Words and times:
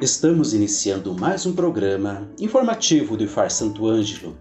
Estamos 0.00 0.54
iniciando 0.54 1.12
mais 1.12 1.44
um 1.44 1.52
programa 1.52 2.26
informativo 2.40 3.18
do 3.18 3.24
IFAR 3.24 3.50
Santo 3.50 3.86
Ângelo. 3.86 4.34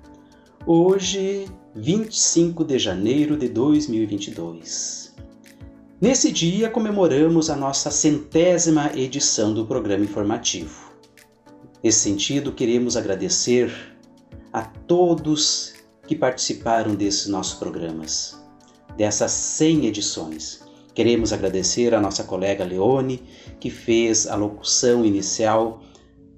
Hoje, 0.65 1.51
25 1.75 2.63
de 2.63 2.79
janeiro 2.79 3.35
de 3.35 3.49
2022. 3.49 5.13
Nesse 5.99 6.31
dia 6.31 6.69
comemoramos 6.69 7.49
a 7.49 7.57
nossa 7.57 7.91
centésima 7.91 8.89
edição 8.95 9.53
do 9.53 9.65
programa 9.65 10.05
informativo. 10.05 10.93
Nesse 11.83 11.99
sentido, 11.99 12.53
queremos 12.53 12.95
agradecer 12.95 13.69
a 14.53 14.61
todos 14.61 15.73
que 16.07 16.15
participaram 16.15 16.95
desses 16.95 17.27
nossos 17.27 17.55
programas, 17.59 18.41
dessas 18.95 19.33
100 19.33 19.87
edições. 19.87 20.68
Queremos 20.99 21.31
agradecer 21.31 21.95
a 21.95 22.01
nossa 22.01 22.25
colega 22.25 22.65
Leone, 22.65 23.23
que 23.57 23.69
fez 23.69 24.27
a 24.27 24.35
locução 24.35 25.05
inicial 25.05 25.81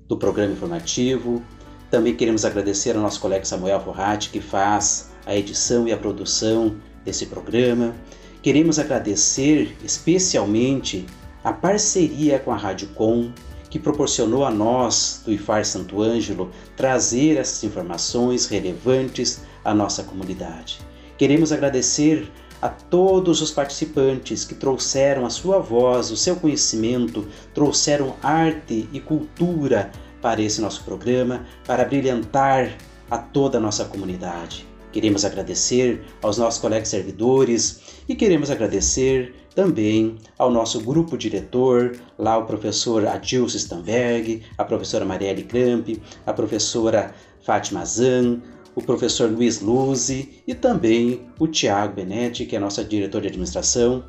do 0.08 0.16
programa 0.16 0.54
informativo. 0.54 1.42
Também 1.90 2.16
queremos 2.16 2.46
agradecer 2.46 2.96
ao 2.96 3.02
nosso 3.02 3.20
colega 3.20 3.44
Samuel 3.44 3.80
Forratti, 3.80 4.30
que 4.30 4.40
faz 4.40 5.10
a 5.26 5.36
edição 5.36 5.88
e 5.88 5.92
a 5.92 5.98
produção 5.98 6.76
desse 7.04 7.26
programa. 7.26 7.96
Queremos 8.44 8.78
agradecer 8.78 9.76
especialmente 9.84 11.08
a 11.44 11.52
parceria 11.52 12.38
com 12.38 12.52
a 12.52 12.56
Rádio 12.56 12.90
Com, 12.90 13.32
que 13.68 13.80
proporcionou 13.80 14.46
a 14.46 14.52
nós, 14.52 15.24
do 15.26 15.34
IFAR 15.34 15.66
Santo 15.66 16.04
Ângelo, 16.04 16.52
trazer 16.78 17.38
essas 17.38 17.64
informações 17.64 18.46
relevantes 18.46 19.42
à 19.66 19.74
nossa 19.74 20.04
comunidade. 20.04 20.78
Queremos 21.18 21.52
agradecer 21.52 22.32
a 22.62 22.70
todos 22.70 23.42
os 23.42 23.52
participantes 23.52 24.46
que 24.46 24.54
trouxeram 24.54 25.26
a 25.26 25.30
sua 25.30 25.60
voz, 25.60 26.12
o 26.12 26.18
seu 26.18 26.36
conhecimento, 26.36 27.28
trouxeram 27.54 28.16
arte 28.22 28.88
e 28.94 29.00
cultura 29.00 29.92
para 30.22 30.42
esse 30.42 30.62
nosso 30.62 30.84
programa, 30.84 31.46
para 31.66 31.84
brilhantar 31.84 32.78
a 33.10 33.18
toda 33.18 33.58
a 33.58 33.62
nossa 33.62 33.86
comunidade. 33.86 34.68
Queremos 34.92 35.24
agradecer 35.26 36.04
aos 36.22 36.38
nossos 36.38 36.60
colegas 36.60 36.90
servidores 36.90 37.82
e 38.08 38.16
queremos 38.16 38.52
agradecer 38.52 39.34
também 39.56 40.18
ao 40.38 40.52
nosso 40.52 40.82
grupo 40.82 41.18
diretor, 41.18 41.98
lá 42.18 42.38
o 42.38 42.46
professor 42.46 43.06
Adilson 43.08 43.58
Stamberg, 43.58 44.44
a 44.58 44.64
professora 44.64 45.06
Marielle 45.06 45.44
Kramp, 45.44 46.02
a 46.26 46.34
professora 46.34 47.14
Fátima 47.42 47.86
Zan, 47.86 48.42
o 48.76 48.82
professor 48.82 49.30
Luiz 49.30 49.60
Luzi 49.60 50.42
e 50.48 50.54
também 50.54 51.28
o 51.40 51.48
Tiago 51.48 51.96
Benetti, 51.96 52.46
que 52.46 52.56
é 52.56 52.60
nossa 52.60 52.84
diretor 52.84 53.22
de 53.22 53.28
administração. 53.28 54.04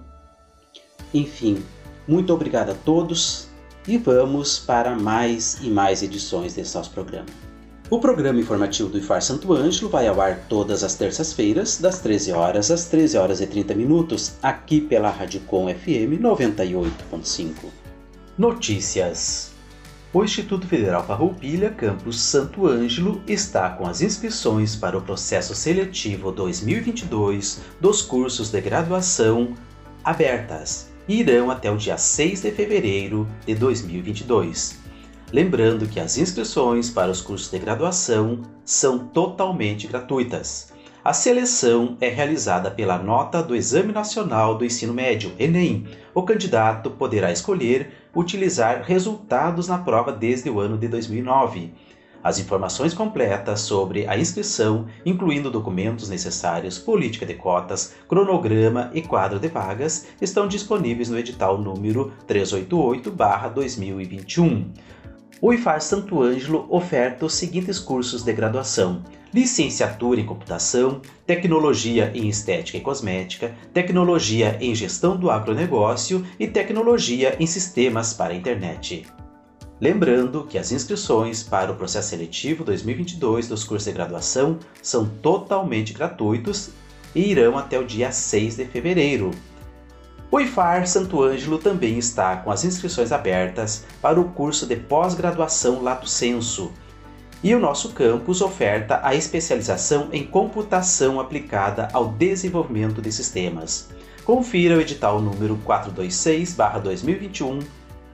Enfim, 1.13 1.63
muito 2.07 2.33
obrigado 2.33 2.71
a 2.71 2.75
todos 2.75 3.49
e 3.87 3.99
vamos 3.99 4.59
para 4.59 4.95
mais 4.95 5.59
e 5.63 5.69
mais 5.69 6.03
edições 6.03 6.55
desse 6.55 6.75
nosso 6.75 6.91
programa. 6.91 7.27
O 7.91 7.99
programa 7.99 8.41
informativo 8.41 8.89
do 8.89 8.99
IFAR 8.99 9.21
Santo 9.21 9.53
Ângelo 9.53 9.91
vai 9.91 10.09
ao 10.09 10.19
ar 10.19 10.47
todas 10.49 10.83
as 10.83 10.95
terças-feiras, 10.95 11.79
das 11.79 12.01
13 12.01 12.33
horas 12.33 12.71
às 12.71 12.87
13 12.87 13.19
horas 13.19 13.41
e 13.43 13.47
30 13.47 13.75
minutos, 13.75 14.33
aqui 14.43 14.81
pela 14.81 15.11
Rádio 15.11 15.41
Com 15.43 15.67
FM 15.69 16.19
98.5. 16.19 17.53
Notícias 18.39 19.52
o 20.13 20.23
Instituto 20.23 20.67
Federal 20.67 21.03
Farroupilha, 21.07 21.71
campus 21.71 22.21
Santo 22.21 22.67
Ângelo, 22.67 23.23
está 23.27 23.71
com 23.71 23.87
as 23.87 24.03
inscrições 24.03 24.77
para 24.77 24.97
o 24.97 25.01
processo 25.01 25.55
seletivo 25.55 26.31
2022 26.31 27.63
dos 27.81 28.03
cursos 28.03 28.51
de 28.51 28.61
graduação 28.61 29.55
abertas 30.05 30.91
e 31.09 31.21
irão 31.21 31.51
até 31.51 31.71
o 31.71 31.79
dia 31.79 31.97
6 31.97 32.43
de 32.43 32.51
fevereiro 32.51 33.27
de 33.47 33.55
2022. 33.55 34.83
Lembrando 35.33 35.87
que 35.87 35.99
as 35.99 36.19
inscrições 36.19 36.91
para 36.91 37.11
os 37.11 37.23
cursos 37.23 37.51
de 37.51 37.59
graduação 37.59 38.43
são 38.67 38.99
totalmente 38.99 39.87
gratuitas. 39.87 40.75
A 41.03 41.15
seleção 41.15 41.97
é 42.01 42.09
realizada 42.09 42.71
pela 42.71 42.99
nota 42.99 43.43
do 43.43 43.57
Exame 43.57 43.93
Nacional 43.93 44.57
do 44.57 44.65
Ensino 44.65 44.93
Médio, 44.93 45.33
Enem. 45.39 45.87
O 46.15 46.23
candidato 46.23 46.91
poderá 46.91 47.33
escolher 47.33 48.02
utilizar 48.15 48.83
resultados 48.83 49.69
na 49.69 49.79
prova 49.79 50.13
desde 50.13 50.51
o 50.51 50.61
ano 50.61 50.77
de 50.77 50.89
2009. 50.89 51.73
As 52.23 52.39
informações 52.39 52.93
completas 52.95 53.63
sobre 53.63 54.07
a 54.07 54.17
inscrição, 54.17 54.87
incluindo 55.05 55.51
documentos 55.51 56.09
necessários, 56.09 56.79
política 56.79 57.27
de 57.27 57.35
cotas, 57.35 57.97
cronograma 58.09 58.93
e 58.95 59.03
quadro 59.03 59.41
de 59.41 59.49
vagas, 59.49 60.07
estão 60.21 60.47
disponíveis 60.47 61.09
no 61.09 61.19
edital 61.19 61.59
número 61.59 62.13
388/2021. 62.29 64.67
O 65.45 65.53
IFAR 65.53 65.81
Santo 65.81 66.23
Ângelo 66.23 66.69
oferta 66.71 67.27
os 67.27 67.35
seguintes 67.35 67.81
cursos 67.81 68.23
de 68.23 68.33
graduação: 68.33 69.03
licenciatura 69.35 70.21
em 70.21 70.25
computação, 70.25 71.03
tecnologia 71.27 72.13
em 72.15 72.29
estética 72.29 72.79
e 72.79 72.81
cosmética, 72.81 73.53
tecnologia 73.75 74.57
em 74.61 74.73
gestão 74.73 75.17
do 75.17 75.33
agronegócio 75.33 76.25
e 76.39 76.47
tecnologia 76.47 77.37
em 77.41 77.47
sistemas 77.49 78.15
para 78.15 78.33
a 78.33 78.37
internet. 78.37 79.05
Lembrando 79.81 80.45
que 80.45 80.57
as 80.57 80.71
inscrições 80.71 81.43
para 81.43 81.73
o 81.73 81.75
processo 81.75 82.11
seletivo 82.11 82.63
2022 82.63 83.49
dos 83.49 83.65
cursos 83.65 83.87
de 83.87 83.95
graduação 83.95 84.61
são 84.81 85.09
totalmente 85.09 85.93
gratuitos 85.93 86.71
e 87.17 87.33
irão 87.33 87.59
até 87.59 87.77
o 87.81 87.85
dia 87.85 88.13
6 88.13 88.59
de 88.59 88.65
fevereiro. 88.67 89.33
O 90.35 90.41
IFAR 90.41 90.87
Santo 90.87 91.23
Ângelo 91.23 91.59
também 91.59 91.99
está 91.99 92.37
com 92.37 92.51
as 92.51 92.65
inscrições 92.65 93.13
abertas 93.13 93.85
para 94.01 94.19
o 94.19 94.31
curso 94.31 94.65
de 94.65 94.77
pós-graduação 94.77 95.83
Lato 95.83 96.09
Senso, 96.09 96.73
e 97.45 97.55
o 97.55 97.61
nosso 97.61 97.91
campus 97.91 98.41
oferta 98.41 98.99
a 99.03 99.15
especialização 99.15 100.09
em 100.11 100.25
computação 100.25 101.21
aplicada 101.21 101.91
ao 101.93 102.09
desenvolvimento 102.09 103.03
de 103.03 103.13
sistemas. 103.13 103.91
Confira 104.25 104.79
o 104.79 104.81
edital 104.81 105.21
número 105.21 105.59
426/2021. 105.67 107.59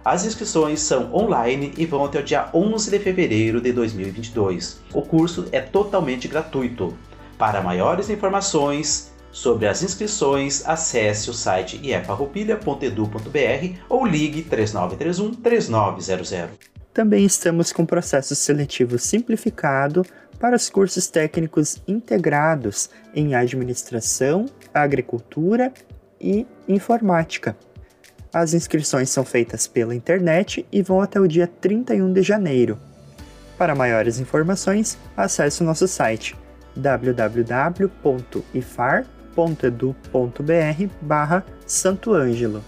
As 0.04 0.24
inscrições 0.24 0.80
são 0.80 1.14
online 1.14 1.72
e 1.78 1.86
vão 1.86 2.04
até 2.04 2.18
o 2.18 2.24
dia 2.24 2.48
11 2.52 2.90
de 2.90 2.98
fevereiro 2.98 3.60
de 3.60 3.72
2022. 3.72 4.80
O 4.92 5.02
curso 5.02 5.46
é 5.52 5.60
totalmente 5.60 6.26
gratuito. 6.26 6.98
Para 7.38 7.62
maiores 7.62 8.10
informações 8.10 9.16
sobre 9.30 9.66
as 9.66 9.82
inscrições, 9.82 10.66
acesse 10.66 11.30
o 11.30 11.34
site 11.34 11.80
iefarroupilha.edu.br 11.82 13.76
ou 13.88 14.06
ligue 14.06 14.42
3931 14.42 15.34
3900 15.34 16.68
também 16.98 17.24
estamos 17.24 17.70
com 17.70 17.86
processo 17.86 18.34
seletivo 18.34 18.98
simplificado 18.98 20.04
para 20.40 20.56
os 20.56 20.68
cursos 20.68 21.06
técnicos 21.06 21.80
integrados 21.86 22.90
em 23.14 23.36
administração, 23.36 24.46
agricultura 24.74 25.72
e 26.20 26.44
informática. 26.66 27.56
As 28.32 28.52
inscrições 28.52 29.10
são 29.10 29.24
feitas 29.24 29.68
pela 29.68 29.94
internet 29.94 30.66
e 30.72 30.82
vão 30.82 31.00
até 31.00 31.20
o 31.20 31.28
dia 31.28 31.46
31 31.46 32.12
de 32.12 32.22
janeiro. 32.22 32.76
Para 33.56 33.76
maiores 33.76 34.18
informações, 34.18 34.98
acesse 35.16 35.62
o 35.62 35.64
nosso 35.64 35.86
site 35.86 36.36
www.ifar.edu.br 39.38 40.90
barra 41.00 41.44
Santo 41.64 42.12
Ângelo. 42.12 42.64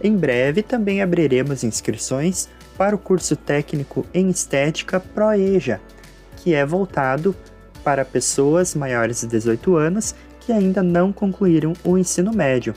Em 0.00 0.16
breve 0.16 0.62
também 0.62 1.02
abriremos 1.02 1.64
inscrições 1.64 2.48
para 2.76 2.94
o 2.94 2.98
curso 2.98 3.34
técnico 3.34 4.06
em 4.14 4.30
estética 4.30 5.00
ProEja, 5.00 5.80
que 6.36 6.54
é 6.54 6.64
voltado 6.64 7.34
para 7.82 8.04
pessoas 8.04 8.74
maiores 8.74 9.22
de 9.22 9.26
18 9.26 9.76
anos 9.76 10.14
que 10.40 10.52
ainda 10.52 10.82
não 10.82 11.12
concluíram 11.12 11.72
o 11.82 11.98
ensino 11.98 12.32
médio. 12.32 12.74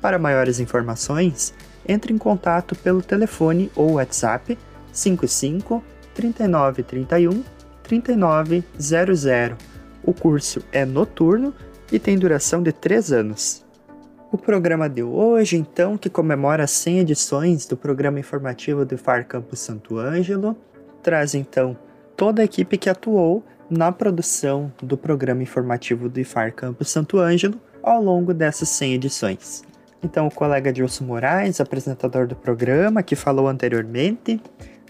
Para 0.00 0.18
maiores 0.18 0.60
informações, 0.60 1.52
entre 1.86 2.14
em 2.14 2.18
contato 2.18 2.74
pelo 2.76 3.02
telefone 3.02 3.70
ou 3.74 3.94
WhatsApp 3.94 4.56
55 4.92 5.82
3931 6.14 7.42
3900. 7.82 9.58
O 10.04 10.14
curso 10.14 10.62
é 10.70 10.84
noturno 10.84 11.52
e 11.90 11.98
tem 11.98 12.18
duração 12.18 12.62
de 12.62 12.72
3 12.72 13.12
anos. 13.12 13.64
O 14.30 14.36
programa 14.36 14.88
de 14.88 15.02
hoje, 15.02 15.56
então, 15.56 15.96
que 15.96 16.10
comemora 16.10 16.66
100 16.66 16.98
edições 16.98 17.66
do 17.66 17.76
programa 17.76 18.20
informativo 18.20 18.84
do 18.84 18.94
IFAR 18.94 19.26
Campus 19.26 19.60
Santo 19.60 19.98
Ângelo, 19.98 20.56
traz 21.02 21.34
então 21.34 21.76
toda 22.14 22.42
a 22.42 22.44
equipe 22.44 22.76
que 22.76 22.90
atuou 22.90 23.42
na 23.70 23.90
produção 23.90 24.72
do 24.82 24.98
programa 24.98 25.42
informativo 25.42 26.08
do 26.08 26.20
IFAR 26.20 26.52
Campus 26.52 26.90
Santo 26.90 27.18
Ângelo 27.18 27.58
ao 27.82 28.02
longo 28.02 28.34
dessas 28.34 28.68
100 28.68 28.94
edições. 28.94 29.62
Então, 30.02 30.26
o 30.26 30.30
colega 30.30 30.72
Dilson 30.72 31.04
Moraes, 31.04 31.60
apresentador 31.60 32.26
do 32.26 32.36
programa, 32.36 33.02
que 33.02 33.16
falou 33.16 33.48
anteriormente. 33.48 34.40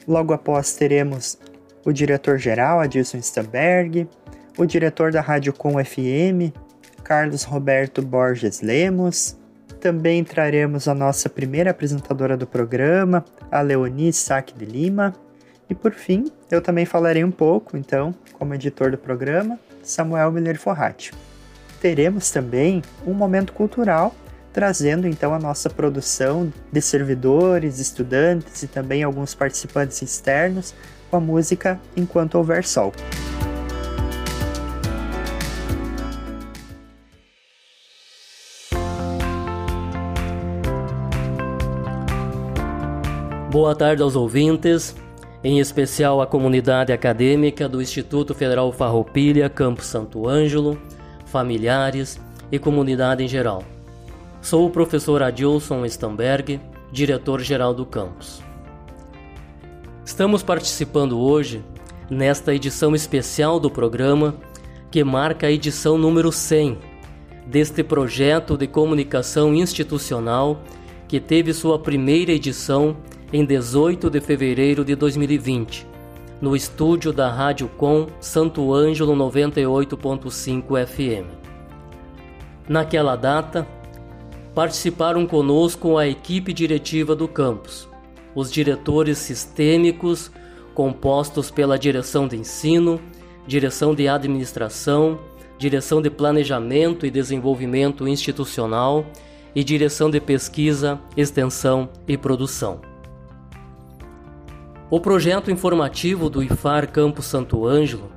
Logo 0.07 0.33
após, 0.33 0.75
teremos 0.75 1.39
o 1.85 1.93
diretor-geral, 1.93 2.81
Adilson 2.81 3.19
Stamberg, 3.19 4.09
o 4.59 4.67
diretor 4.67 5.13
da 5.13 5.21
Rádio 5.21 5.53
Com 5.53 5.83
FM, 5.83 6.53
Carlos 7.09 7.43
Roberto 7.43 8.03
Borges 8.03 8.61
Lemos. 8.61 9.35
Também 9.81 10.23
traremos 10.23 10.87
a 10.87 10.95
nossa 10.95 11.31
primeira 11.31 11.71
apresentadora 11.71 12.37
do 12.37 12.47
programa, 12.47 13.25
a 13.51 13.63
Leonie 13.63 14.13
Saque 14.13 14.53
de 14.53 14.67
Lima. 14.67 15.15
E 15.71 15.75
por 15.75 15.95
fim, 15.95 16.31
eu 16.51 16.61
também 16.61 16.85
falarei 16.85 17.25
um 17.25 17.31
pouco, 17.31 17.79
então, 17.79 18.15
como 18.35 18.53
editor 18.53 18.91
do 18.91 18.99
programa, 18.99 19.59
Samuel 19.83 20.31
Miller 20.31 20.61
Forratti. 20.61 21.13
Teremos 21.81 22.31
também 22.31 22.83
um 23.07 23.15
momento 23.15 23.55
cultural, 23.55 24.15
trazendo 24.53 25.09
então 25.09 25.33
a 25.33 25.39
nossa 25.39 25.71
produção 25.71 26.53
de 26.71 26.83
servidores, 26.83 27.79
estudantes 27.79 28.63
e 28.63 28.67
também 28.67 29.03
alguns 29.03 29.35
participantes 29.35 30.03
externos 30.03 30.75
com 31.11 31.17
a 31.17 31.21
música 31.21 31.81
Enquanto 31.97 32.35
Houver 32.35 32.67
Sol. 32.69 32.93
Boa 43.51 43.75
tarde 43.75 44.03
aos 44.03 44.15
ouvintes, 44.15 44.95
em 45.43 45.59
especial 45.59 46.21
à 46.21 46.27
comunidade 46.27 46.93
acadêmica 46.93 47.67
do 47.67 47.81
Instituto 47.81 48.35
Federal 48.35 48.71
Farroupilha, 48.71 49.49
Campo 49.49 49.83
Santo 49.83 50.29
Ângelo, 50.29 50.79
familiares 51.25 52.21
e 52.53 52.59
comunidade 52.59 53.25
em 53.25 53.29
geral. 53.29 53.65
Sou 54.43 54.67
o 54.67 54.71
professor 54.71 55.23
Adilson 55.23 55.87
Stamberg, 55.87 56.61
diretor-geral 56.93 57.73
do 57.73 57.87
campus. 57.87 58.43
Estamos 60.05 60.43
participando 60.43 61.19
hoje 61.19 61.65
nesta 62.11 62.55
edição 62.55 62.95
especial 62.95 63.59
do 63.59 63.71
programa 63.71 64.35
que 64.91 65.03
marca 65.03 65.47
a 65.47 65.51
edição 65.51 65.97
número 65.97 66.31
100 66.31 66.77
deste 67.47 67.83
projeto 67.83 68.59
de 68.59 68.67
comunicação 68.67 69.55
institucional 69.55 70.61
que 71.09 71.19
teve 71.19 71.55
sua 71.55 71.79
primeira 71.79 72.31
edição 72.31 72.95
em 73.33 73.45
18 73.45 74.09
de 74.09 74.21
fevereiro 74.21 74.85
de 74.85 74.95
2020, 74.95 75.87
no 76.41 76.57
estúdio 76.57 77.13
da 77.13 77.31
Rádio 77.31 77.69
Com 77.77 78.07
Santo 78.21 78.73
Ângelo 78.73 79.15
98.5 79.15 80.87
FM. 80.87 81.27
Naquela 82.67 83.17
data, 83.17 83.67
participaram 84.55 85.27
conosco 85.27 85.99
a 85.99 86.09
equipe 86.09 86.53
diretiva 86.53 87.15
do 87.15 87.29
campus, 87.29 87.89
os 88.35 88.51
diretores 88.51 89.19
sistêmicos, 89.19 90.31
compostos 90.75 91.51
pela 91.51 91.79
direção 91.79 92.27
de 92.27 92.37
ensino, 92.37 92.99
direção 93.47 93.95
de 93.95 94.09
administração, 94.09 95.19
direção 95.59 96.01
de 96.01 96.09
planejamento 96.09 97.05
e 97.05 97.11
desenvolvimento 97.11 98.09
institucional 98.09 99.05
e 99.55 99.63
direção 99.63 100.09
de 100.09 100.21
pesquisa, 100.21 100.99
extensão 101.17 101.91
e 102.07 102.17
produção. 102.17 102.88
O 104.91 104.99
projeto 104.99 105.51
informativo 105.51 106.31
do 106.31 106.43
IFAR 106.43 106.91
Campo 106.91 107.21
Santo 107.21 107.67
Ângelo, 107.67 108.11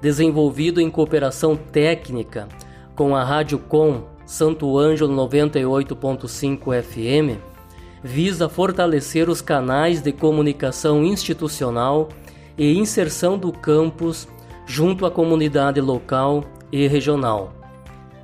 desenvolvido 0.00 0.80
em 0.80 0.90
cooperação 0.90 1.54
técnica 1.54 2.48
com 2.96 3.14
a 3.14 3.22
Rádio 3.22 3.56
Com 3.56 4.02
Santo 4.26 4.76
Ângelo 4.76 5.14
98.5 5.14 6.82
FM, 6.82 7.38
visa 8.02 8.48
fortalecer 8.48 9.28
os 9.28 9.40
canais 9.40 10.02
de 10.02 10.10
comunicação 10.10 11.04
institucional 11.04 12.08
e 12.56 12.76
inserção 12.76 13.38
do 13.38 13.52
campus 13.52 14.26
junto 14.66 15.06
à 15.06 15.12
comunidade 15.12 15.80
local 15.80 16.42
e 16.72 16.88
regional, 16.88 17.52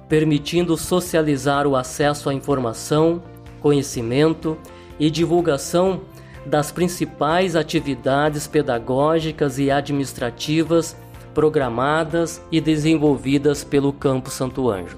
permitindo 0.09 0.77
socializar 0.77 1.65
o 1.65 1.77
acesso 1.77 2.29
à 2.29 2.35
informação, 2.35 3.23
conhecimento 3.61 4.59
e 4.99 5.09
divulgação 5.09 6.01
das 6.47 6.71
principais 6.71 7.57
atividades 7.57 8.47
pedagógicas 8.47 9.59
e 9.59 9.71
administrativas 9.71 10.97
programadas 11.33 12.41
e 12.51 12.61
desenvolvidas 12.61 13.65
pelo 13.65 13.93
Campo 13.93 14.31
Santo 14.31 14.71
Anjo. 14.71 14.97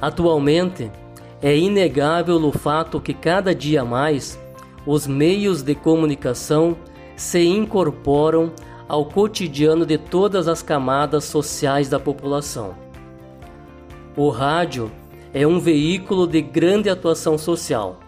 Atualmente, 0.00 0.90
é 1.40 1.56
inegável 1.56 2.36
o 2.36 2.50
fato 2.50 3.00
que 3.00 3.14
cada 3.14 3.54
dia 3.54 3.84
mais 3.84 4.38
os 4.86 5.06
meios 5.06 5.62
de 5.62 5.74
comunicação 5.74 6.76
se 7.16 7.44
incorporam 7.44 8.52
ao 8.88 9.04
cotidiano 9.06 9.86
de 9.86 9.96
todas 9.96 10.48
as 10.48 10.62
camadas 10.62 11.24
sociais 11.24 11.88
da 11.88 12.00
população. 12.00 12.74
O 14.16 14.28
rádio 14.28 14.90
é 15.32 15.46
um 15.46 15.58
veículo 15.58 16.26
de 16.26 16.42
grande 16.42 16.90
atuação 16.90 17.38
social 17.38 18.03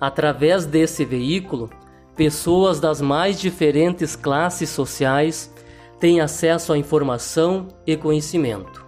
Através 0.00 0.64
desse 0.64 1.04
veículo, 1.04 1.68
pessoas 2.16 2.80
das 2.80 3.00
mais 3.00 3.38
diferentes 3.38 4.16
classes 4.16 4.70
sociais 4.70 5.52
têm 5.98 6.20
acesso 6.20 6.72
à 6.72 6.78
informação 6.78 7.68
e 7.86 7.96
conhecimento. 7.96 8.84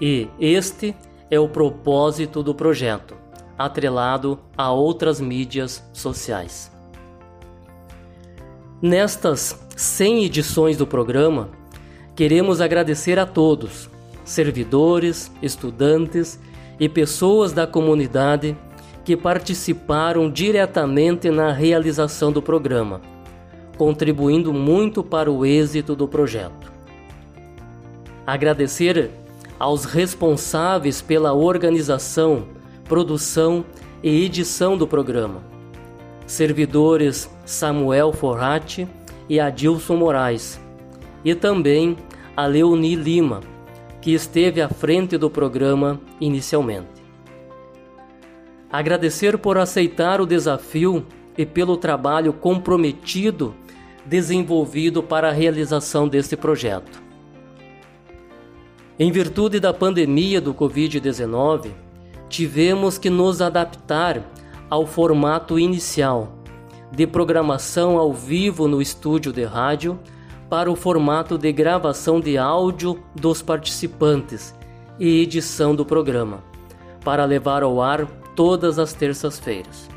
E 0.00 0.28
este 0.38 0.94
é 1.30 1.40
o 1.40 1.48
propósito 1.48 2.42
do 2.42 2.54
projeto, 2.54 3.14
atrelado 3.56 4.38
a 4.56 4.70
outras 4.70 5.20
mídias 5.20 5.82
sociais. 5.92 6.70
Nestas 8.82 9.58
100 9.74 10.24
edições 10.26 10.76
do 10.76 10.86
programa, 10.86 11.48
queremos 12.14 12.60
agradecer 12.60 13.18
a 13.18 13.24
todos, 13.24 13.88
servidores, 14.24 15.32
estudantes 15.40 16.38
e 16.78 16.88
pessoas 16.88 17.52
da 17.52 17.66
comunidade 17.66 18.56
que 19.04 19.16
participaram 19.16 20.30
diretamente 20.30 21.30
na 21.30 21.52
realização 21.52 22.32
do 22.32 22.40
programa, 22.40 23.02
contribuindo 23.76 24.52
muito 24.52 25.04
para 25.04 25.30
o 25.30 25.44
êxito 25.44 25.94
do 25.94 26.08
projeto. 26.08 26.72
Agradecer 28.26 29.10
aos 29.58 29.84
responsáveis 29.84 31.02
pela 31.02 31.34
organização, 31.34 32.44
produção 32.84 33.64
e 34.02 34.24
edição 34.24 34.76
do 34.76 34.86
programa, 34.86 35.42
servidores 36.26 37.30
Samuel 37.44 38.12
Forratti 38.12 38.88
e 39.28 39.38
Adilson 39.38 39.96
Moraes, 39.96 40.58
e 41.22 41.34
também 41.34 41.96
a 42.36 42.46
Leoni 42.46 42.94
Lima, 42.94 43.40
que 44.00 44.12
esteve 44.12 44.60
à 44.60 44.68
frente 44.68 45.16
do 45.16 45.30
programa 45.30 46.00
inicialmente. 46.20 46.93
Agradecer 48.74 49.38
por 49.38 49.56
aceitar 49.56 50.20
o 50.20 50.26
desafio 50.26 51.06
e 51.38 51.46
pelo 51.46 51.76
trabalho 51.76 52.32
comprometido 52.32 53.54
desenvolvido 54.04 55.00
para 55.00 55.28
a 55.28 55.32
realização 55.32 56.08
deste 56.08 56.36
projeto. 56.36 57.00
Em 58.98 59.12
virtude 59.12 59.60
da 59.60 59.72
pandemia 59.72 60.40
do 60.40 60.52
Covid-19, 60.52 61.70
tivemos 62.28 62.98
que 62.98 63.08
nos 63.08 63.40
adaptar 63.40 64.28
ao 64.68 64.84
formato 64.84 65.56
inicial 65.56 66.36
de 66.90 67.06
programação 67.06 67.96
ao 67.96 68.12
vivo 68.12 68.66
no 68.66 68.82
estúdio 68.82 69.32
de 69.32 69.44
rádio 69.44 70.00
para 70.50 70.68
o 70.68 70.74
formato 70.74 71.38
de 71.38 71.52
gravação 71.52 72.18
de 72.18 72.36
áudio 72.36 73.00
dos 73.14 73.40
participantes 73.40 74.52
e 74.98 75.22
edição 75.22 75.76
do 75.76 75.86
programa, 75.86 76.42
para 77.04 77.24
levar 77.24 77.62
ao 77.62 77.80
ar 77.80 78.23
todas 78.34 78.78
as 78.78 78.92
terças-feiras. 78.92 79.88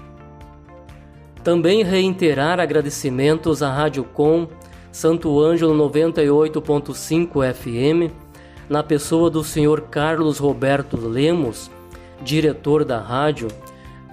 Também 1.44 1.84
reiterar 1.84 2.60
agradecimentos 2.60 3.64
à 3.64 3.72
Rádio 3.72 4.04
Com 4.04 4.48
Santo 4.92 5.40
Ângelo 5.40 5.74
98.5 5.90 7.54
FM, 7.54 8.12
na 8.70 8.84
pessoa 8.84 9.30
do 9.30 9.44
Sr. 9.44 9.82
Carlos 9.90 10.40
Roberto 10.40 10.98
Lemos, 10.98 11.72
diretor 12.22 12.84
da 12.84 13.00
rádio, 13.00 13.48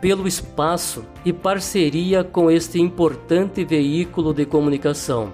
pelo 0.01 0.29
espaço 0.29 1.05
e 1.25 1.33
parceria 1.33 2.23
com 2.23 2.51
este 2.51 2.79
importante 2.81 3.65
veículo 3.65 4.35
de 4.35 4.45
comunicação, 4.45 5.33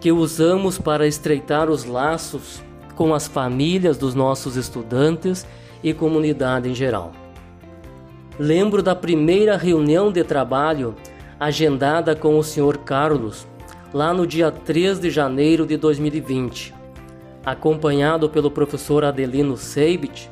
que 0.00 0.10
usamos 0.10 0.78
para 0.78 1.06
estreitar 1.06 1.68
os 1.68 1.84
laços 1.84 2.62
com 2.94 3.12
as 3.14 3.28
famílias 3.28 3.98
dos 3.98 4.14
nossos 4.14 4.56
estudantes 4.56 5.46
e 5.84 5.92
comunidade 5.92 6.68
em 6.68 6.74
geral. 6.74 7.12
Lembro 8.38 8.82
da 8.82 8.94
primeira 8.94 9.56
reunião 9.56 10.12
de 10.12 10.22
trabalho 10.22 10.94
agendada 11.40 12.14
com 12.14 12.38
o 12.38 12.44
Sr. 12.44 12.76
Carlos, 12.84 13.46
lá 13.94 14.12
no 14.12 14.26
dia 14.26 14.50
3 14.50 15.00
de 15.00 15.08
janeiro 15.08 15.64
de 15.64 15.78
2020. 15.78 16.74
Acompanhado 17.46 18.28
pelo 18.28 18.50
professor 18.50 19.06
Adelino 19.06 19.56
Seibit, 19.56 20.28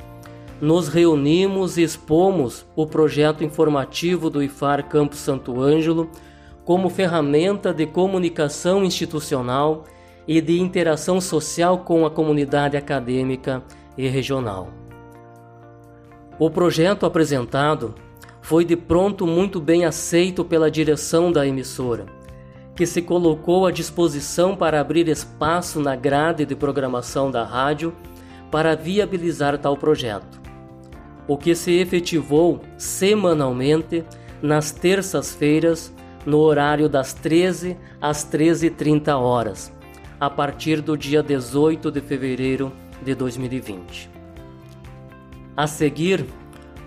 nos 0.60 0.88
reunimos 0.88 1.78
e 1.78 1.82
expomos 1.82 2.66
o 2.76 2.86
projeto 2.86 3.42
informativo 3.42 4.28
do 4.28 4.42
IFAR 4.42 4.86
Campo 4.86 5.16
Santo 5.16 5.62
Ângelo 5.62 6.10
como 6.62 6.90
ferramenta 6.90 7.72
de 7.72 7.86
comunicação 7.86 8.84
institucional 8.84 9.84
e 10.28 10.42
de 10.42 10.60
interação 10.60 11.22
social 11.22 11.78
com 11.78 12.04
a 12.04 12.10
comunidade 12.10 12.76
acadêmica 12.76 13.62
e 13.96 14.06
regional. 14.08 14.83
O 16.36 16.50
projeto 16.50 17.06
apresentado 17.06 17.94
foi 18.42 18.64
de 18.64 18.76
pronto 18.76 19.24
muito 19.24 19.60
bem 19.60 19.84
aceito 19.84 20.44
pela 20.44 20.68
direção 20.68 21.30
da 21.30 21.46
emissora, 21.46 22.06
que 22.74 22.84
se 22.84 23.00
colocou 23.00 23.66
à 23.66 23.70
disposição 23.70 24.56
para 24.56 24.80
abrir 24.80 25.08
espaço 25.08 25.78
na 25.78 25.94
grade 25.94 26.44
de 26.44 26.56
programação 26.56 27.30
da 27.30 27.44
rádio 27.44 27.94
para 28.50 28.74
viabilizar 28.74 29.56
tal 29.58 29.76
projeto, 29.76 30.40
o 31.28 31.36
que 31.38 31.54
se 31.54 31.72
efetivou 31.78 32.60
semanalmente 32.76 34.04
nas 34.42 34.72
terças-feiras 34.72 35.94
no 36.26 36.38
horário 36.38 36.88
das 36.88 37.14
13 37.14 37.76
às 38.00 38.24
13h30 38.24 39.16
horas, 39.16 39.72
a 40.18 40.28
partir 40.28 40.80
do 40.80 40.96
dia 40.96 41.22
18 41.22 41.92
de 41.92 42.00
fevereiro 42.00 42.72
de 43.02 43.14
2020. 43.14 44.13
A 45.56 45.66
seguir, 45.66 46.26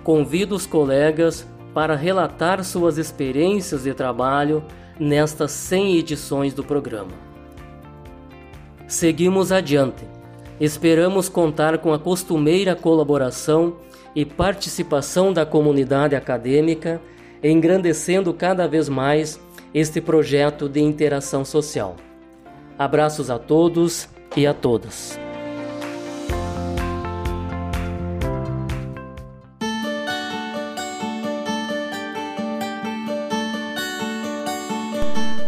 convido 0.03 0.55
os 0.55 0.65
colegas 0.65 1.47
para 1.73 1.95
relatar 1.95 2.63
suas 2.63 2.97
experiências 2.97 3.83
de 3.83 3.93
trabalho 3.93 4.63
nestas 4.99 5.51
100 5.51 5.97
edições 5.97 6.53
do 6.53 6.63
programa. 6.63 7.11
Seguimos 8.87 9.51
adiante. 9.51 10.05
Esperamos 10.59 11.29
contar 11.29 11.77
com 11.77 11.93
a 11.93 11.99
costumeira 11.99 12.75
colaboração 12.75 13.77
e 14.15 14.25
participação 14.25 15.31
da 15.31 15.45
comunidade 15.45 16.15
acadêmica 16.15 16.99
engrandecendo 17.43 18.33
cada 18.33 18.67
vez 18.67 18.89
mais 18.89 19.39
este 19.73 20.01
projeto 20.01 20.67
de 20.67 20.81
interação 20.81 21.45
social. 21.45 21.95
Abraços 22.79 23.29
a 23.29 23.37
todos 23.37 24.09
e 24.35 24.47
a 24.47 24.53
todas. 24.53 25.19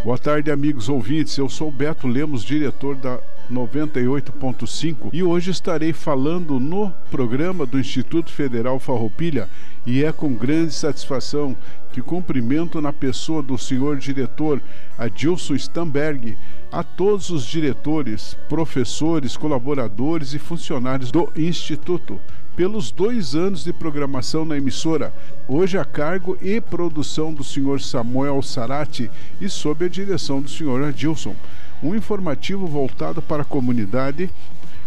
Boa 0.02 0.18
tarde, 0.18 0.50
amigos 0.50 0.88
ouvintes. 0.88 1.38
Eu 1.38 1.50
sou 1.50 1.70
Beto 1.70 2.08
Lemos, 2.08 2.42
diretor 2.46 2.96
da 2.96 3.20
98.5 3.52 5.10
e 5.12 5.22
hoje 5.22 5.52
estarei 5.52 5.92
falando 5.92 6.58
no 6.58 6.90
programa 7.12 7.66
do 7.66 7.78
Instituto 7.78 8.32
Federal 8.32 8.80
Farroupilha 8.80 9.50
e 9.86 10.04
é 10.04 10.12
com 10.14 10.34
grande 10.34 10.74
satisfação 10.74 11.54
que 11.92 12.02
cumprimento 12.02 12.80
na 12.80 12.94
pessoa 12.94 13.44
do 13.44 13.58
senhor 13.58 13.98
diretor 13.98 14.62
Adilson 14.98 15.56
Stamberg 15.56 16.38
a 16.72 16.82
todos 16.82 17.30
os 17.30 17.44
diretores, 17.46 18.38
professores, 18.48 19.36
colaboradores 19.36 20.34
e 20.34 20.40
funcionários 20.40 21.12
do 21.12 21.30
Instituto 21.36 22.22
pelos 22.60 22.92
dois 22.92 23.36
anos 23.36 23.64
de 23.64 23.72
programação 23.72 24.44
na 24.44 24.58
emissora, 24.58 25.14
hoje 25.48 25.78
a 25.78 25.86
cargo 25.86 26.38
e 26.42 26.60
produção 26.60 27.34
do 27.34 27.42
senhor 27.42 27.80
Samuel 27.80 28.42
Sarati 28.42 29.10
e 29.40 29.48
sob 29.48 29.86
a 29.86 29.88
direção 29.88 30.42
do 30.42 30.50
senhor 30.50 30.84
Adilson. 30.84 31.34
Um 31.82 31.96
informativo 31.96 32.68
voltado 32.68 33.22
para 33.22 33.44
a 33.44 33.46
comunidade, 33.46 34.30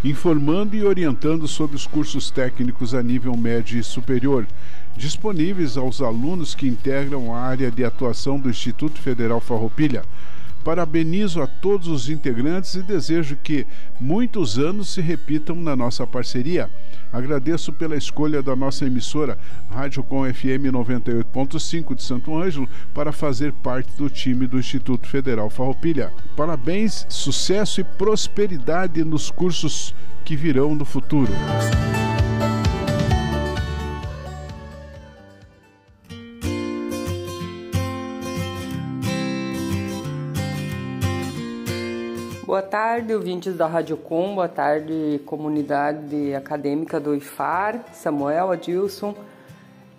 informando 0.05 0.76
e 0.76 0.85
orientando 0.85 1.49
sobre 1.49 1.75
os 1.75 1.87
cursos 1.87 2.31
técnicos 2.31 2.93
a 2.93 3.02
nível 3.02 3.35
médio 3.38 3.81
e 3.81 3.83
superior 3.83 4.47
disponíveis 4.95 5.79
aos 5.79 6.02
alunos 6.02 6.55
que 6.55 6.69
integram 6.69 7.35
a 7.35 7.41
área 7.41 7.71
de 7.71 7.83
atuação 7.83 8.38
do 8.38 8.50
Instituto 8.50 9.00
Federal 9.00 9.41
Farroupilha. 9.41 10.05
Parabenizo 10.64 11.42
a 11.42 11.47
todos 11.47 11.88
os 11.88 12.09
integrantes 12.09 12.75
e 12.75 12.83
desejo 12.83 13.37
que 13.42 13.66
muitos 14.00 14.59
anos 14.59 14.90
se 14.90 15.00
repitam 15.00 15.57
na 15.57 15.75
nossa 15.75 16.07
parceria. 16.07 16.71
Agradeço 17.12 17.73
pela 17.73 17.97
escolha 17.97 18.42
da 18.42 18.57
nossa 18.57 18.87
emissora 18.87 19.38
Rádio 19.71 20.02
Com 20.02 20.25
FM 20.25 20.73
98.5 20.73 21.95
de 21.95 22.02
Santo 22.02 22.37
Ângelo 22.37 22.69
para 22.95 23.12
fazer 23.12 23.52
parte 23.52 23.95
do 23.97 24.09
time 24.09 24.47
do 24.47 24.59
Instituto 24.59 25.07
Federal 25.07 25.50
Farroupilha. 25.50 26.12
Parabéns, 26.37 27.04
sucesso 27.09 27.81
e 27.81 27.85
prosperidade 27.85 29.04
nos 29.04 29.31
cursos 29.31 29.95
que 30.25 30.37
virão 30.37 30.75
no 30.75 30.85
futuro. 30.85 31.33
Boa 42.53 42.61
tarde, 42.61 43.15
ouvintes 43.15 43.57
da 43.57 43.67
Rádio 43.67 43.97
Com, 43.97 44.35
boa 44.35 44.47
tarde, 44.47 45.19
comunidade 45.25 46.35
acadêmica 46.35 47.01
do 47.01 47.15
IFAR, 47.15 47.83
Samuel, 47.95 48.51
Adilson. 48.51 49.15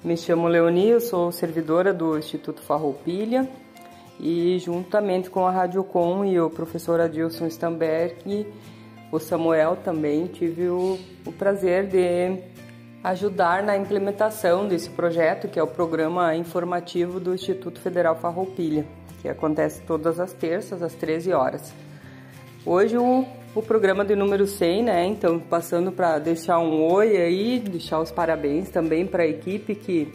Me 0.04 0.16
chamo 0.16 0.48
Leoni, 0.48 0.90
eu 0.90 1.02
sou 1.02 1.32
servidora 1.32 1.92
do 1.92 2.16
Instituto 2.16 2.62
Farroupilha 2.62 3.50
e 4.20 4.60
juntamente 4.60 5.32
com 5.32 5.48
a 5.48 5.52
Rádio 5.52 5.84
Com 5.84 6.24
e 6.24 6.40
o 6.40 6.48
professor 6.48 7.02
Adilson 7.02 7.48
Stamberg, 7.48 8.46
o 9.12 9.18
Samuel 9.18 9.78
também, 9.78 10.28
tive 10.28 10.68
o, 10.68 11.00
o 11.26 11.32
prazer 11.32 11.88
de 11.88 12.40
ajudar 13.04 13.64
na 13.64 13.76
implementação 13.76 14.68
desse 14.68 14.92
projeto, 14.92 15.48
que 15.48 15.58
é 15.58 15.64
o 15.64 15.68
programa 15.68 16.36
informativo 16.36 17.20
do 17.20 17.34
Instituto 17.34 17.82
Federal 17.82 18.16
Farroupilha, 18.16 18.86
que 19.24 19.28
acontece 19.28 19.82
todas 19.82 20.20
as 20.20 20.34
terças 20.34 20.84
às 20.84 20.94
13 20.94 21.34
horas. 21.34 21.74
Hoje 22.66 22.98
o, 22.98 23.26
o 23.54 23.62
programa 23.62 24.06
de 24.06 24.16
número 24.16 24.48
100, 24.48 24.84
né? 24.84 25.06
Então, 25.06 25.38
passando 25.38 25.92
para 25.92 26.18
deixar 26.18 26.60
um 26.60 26.82
oi 26.82 27.18
aí, 27.18 27.60
deixar 27.60 28.00
os 28.00 28.10
parabéns 28.10 28.70
também 28.70 29.06
para 29.06 29.24
a 29.24 29.28
equipe 29.28 29.76
que, 29.76 30.08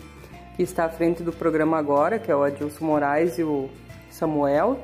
que 0.56 0.62
está 0.62 0.86
à 0.86 0.88
frente 0.88 1.22
do 1.22 1.30
programa 1.30 1.76
agora, 1.76 2.18
que 2.18 2.30
é 2.30 2.34
o 2.34 2.42
Adilson 2.42 2.86
Moraes 2.86 3.38
e 3.38 3.42
o 3.42 3.68
Samuel. 4.10 4.80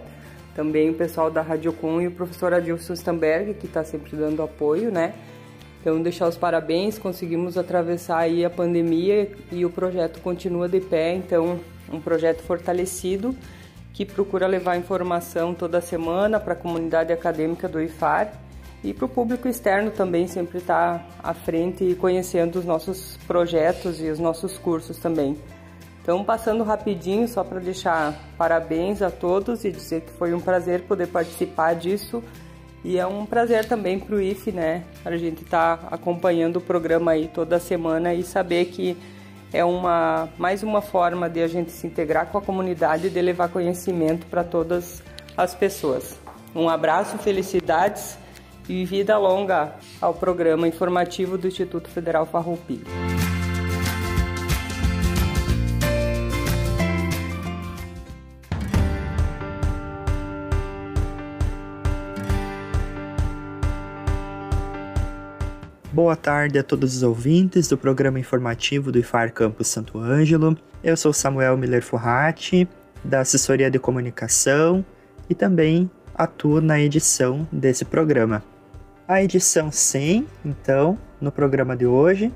Também 0.54 0.90
o 0.90 0.94
pessoal 0.94 1.30
da 1.30 1.40
Rádio 1.40 1.72
Com 1.72 2.02
e 2.02 2.06
o 2.06 2.10
professor 2.10 2.52
Adilson 2.52 2.92
Stamberg, 2.92 3.54
que 3.54 3.64
está 3.64 3.82
sempre 3.82 4.14
dando 4.14 4.42
apoio, 4.42 4.92
né? 4.92 5.14
Então, 5.80 6.02
deixar 6.02 6.28
os 6.28 6.36
parabéns, 6.36 6.98
conseguimos 6.98 7.56
atravessar 7.56 8.18
aí 8.18 8.44
a 8.44 8.50
pandemia 8.50 9.32
e 9.50 9.64
o 9.64 9.70
projeto 9.70 10.20
continua 10.20 10.68
de 10.68 10.80
pé, 10.80 11.14
então, 11.14 11.58
um 11.90 11.98
projeto 11.98 12.42
fortalecido 12.42 13.34
que 13.94 14.04
procura 14.04 14.48
levar 14.48 14.76
informação 14.76 15.54
toda 15.54 15.80
semana 15.80 16.40
para 16.40 16.52
a 16.52 16.56
comunidade 16.56 17.12
acadêmica 17.12 17.68
do 17.68 17.80
IFAR 17.80 18.32
e 18.82 18.92
para 18.92 19.04
o 19.04 19.08
público 19.08 19.48
externo 19.48 19.92
também 19.92 20.26
sempre 20.26 20.58
estar 20.58 20.98
tá 20.98 21.06
à 21.22 21.32
frente 21.32 21.84
e 21.84 21.94
conhecendo 21.94 22.58
os 22.58 22.64
nossos 22.64 23.16
projetos 23.26 24.00
e 24.00 24.10
os 24.10 24.18
nossos 24.18 24.58
cursos 24.58 24.98
também. 24.98 25.38
Então, 26.02 26.22
passando 26.22 26.64
rapidinho, 26.64 27.26
só 27.26 27.42
para 27.42 27.60
deixar 27.60 28.14
parabéns 28.36 29.00
a 29.00 29.10
todos 29.10 29.64
e 29.64 29.70
dizer 29.70 30.02
que 30.02 30.10
foi 30.10 30.34
um 30.34 30.40
prazer 30.40 30.82
poder 30.82 31.06
participar 31.06 31.74
disso. 31.74 32.22
E 32.84 32.98
é 32.98 33.06
um 33.06 33.24
prazer 33.24 33.66
também 33.66 33.98
para 33.98 34.16
o 34.16 34.20
IFE, 34.20 34.52
né? 34.52 34.84
Para 35.02 35.14
a 35.14 35.18
gente 35.18 35.42
estar 35.42 35.78
tá 35.78 35.88
acompanhando 35.90 36.56
o 36.56 36.60
programa 36.60 37.12
aí 37.12 37.30
toda 37.32 37.58
semana 37.58 38.12
e 38.12 38.22
saber 38.22 38.66
que 38.66 38.98
é 39.54 39.64
uma 39.64 40.28
mais 40.36 40.64
uma 40.64 40.82
forma 40.82 41.30
de 41.30 41.40
a 41.40 41.46
gente 41.46 41.70
se 41.70 41.86
integrar 41.86 42.26
com 42.26 42.36
a 42.36 42.42
comunidade 42.42 43.06
e 43.06 43.10
de 43.10 43.22
levar 43.22 43.48
conhecimento 43.48 44.26
para 44.26 44.42
todas 44.42 45.02
as 45.36 45.54
pessoas. 45.54 46.18
Um 46.54 46.68
abraço, 46.68 47.16
felicidades 47.18 48.18
e 48.68 48.84
vida 48.84 49.16
longa 49.16 49.72
ao 50.00 50.12
programa 50.12 50.66
informativo 50.66 51.38
do 51.38 51.46
Instituto 51.46 51.88
Federal 51.88 52.26
Farroupilha. 52.26 53.23
Boa 65.94 66.16
tarde 66.16 66.58
a 66.58 66.62
todos 66.64 66.96
os 66.96 67.04
ouvintes 67.04 67.68
do 67.68 67.78
programa 67.78 68.18
informativo 68.18 68.90
do 68.90 68.98
IFAR 68.98 69.32
Campus 69.32 69.68
Santo 69.68 69.96
Ângelo. 69.96 70.58
Eu 70.82 70.96
sou 70.96 71.12
Samuel 71.12 71.56
Miller 71.56 71.84
Forrati, 71.84 72.68
da 73.04 73.20
Assessoria 73.20 73.70
de 73.70 73.78
Comunicação 73.78 74.84
e 75.30 75.36
também 75.36 75.88
atuo 76.12 76.60
na 76.60 76.80
edição 76.80 77.46
desse 77.52 77.84
programa. 77.84 78.42
A 79.06 79.22
edição 79.22 79.70
100, 79.70 80.26
então, 80.44 80.98
no 81.20 81.30
programa 81.30 81.76
de 81.76 81.86
hoje, 81.86 82.32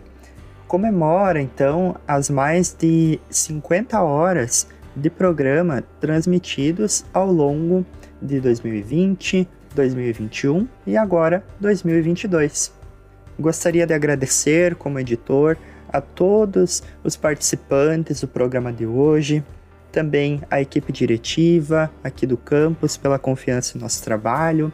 comemora 0.68 1.42
então 1.42 1.96
as 2.06 2.30
mais 2.30 2.72
de 2.72 3.18
50 3.28 4.00
horas 4.00 4.68
de 4.94 5.10
programa 5.10 5.82
transmitidos 6.00 7.04
ao 7.12 7.26
longo 7.26 7.84
de 8.22 8.38
2020, 8.38 9.48
2021 9.74 10.68
e 10.86 10.96
agora 10.96 11.44
2022. 11.58 12.77
Gostaria 13.38 13.86
de 13.86 13.94
agradecer, 13.94 14.74
como 14.74 14.98
editor, 14.98 15.56
a 15.88 16.00
todos 16.00 16.82
os 17.04 17.16
participantes 17.16 18.20
do 18.20 18.28
programa 18.28 18.72
de 18.72 18.84
hoje, 18.84 19.42
também 19.92 20.42
a 20.50 20.60
equipe 20.60 20.92
diretiva 20.92 21.90
aqui 22.02 22.26
do 22.26 22.36
campus 22.36 22.96
pela 22.96 23.18
confiança 23.18 23.76
no 23.76 23.82
nosso 23.82 24.02
trabalho. 24.02 24.72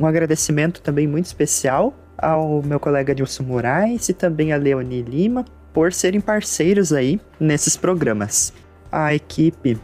Um 0.00 0.06
agradecimento 0.06 0.80
também 0.80 1.06
muito 1.06 1.26
especial 1.26 1.94
ao 2.16 2.62
meu 2.62 2.80
colega 2.80 3.14
Dilson 3.14 3.44
Moraes 3.44 4.08
e 4.08 4.14
também 4.14 4.52
a 4.52 4.56
Leonie 4.56 5.02
Lima 5.02 5.44
por 5.72 5.92
serem 5.92 6.20
parceiros 6.20 6.92
aí 6.92 7.20
nesses 7.38 7.76
programas. 7.76 8.52
A 8.90 9.14
equipe 9.14 9.78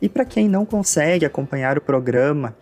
E 0.00 0.08
para 0.08 0.24
quem 0.24 0.48
não 0.48 0.64
consegue 0.64 1.26
acompanhar 1.26 1.76
o 1.76 1.80
programa 1.80 2.56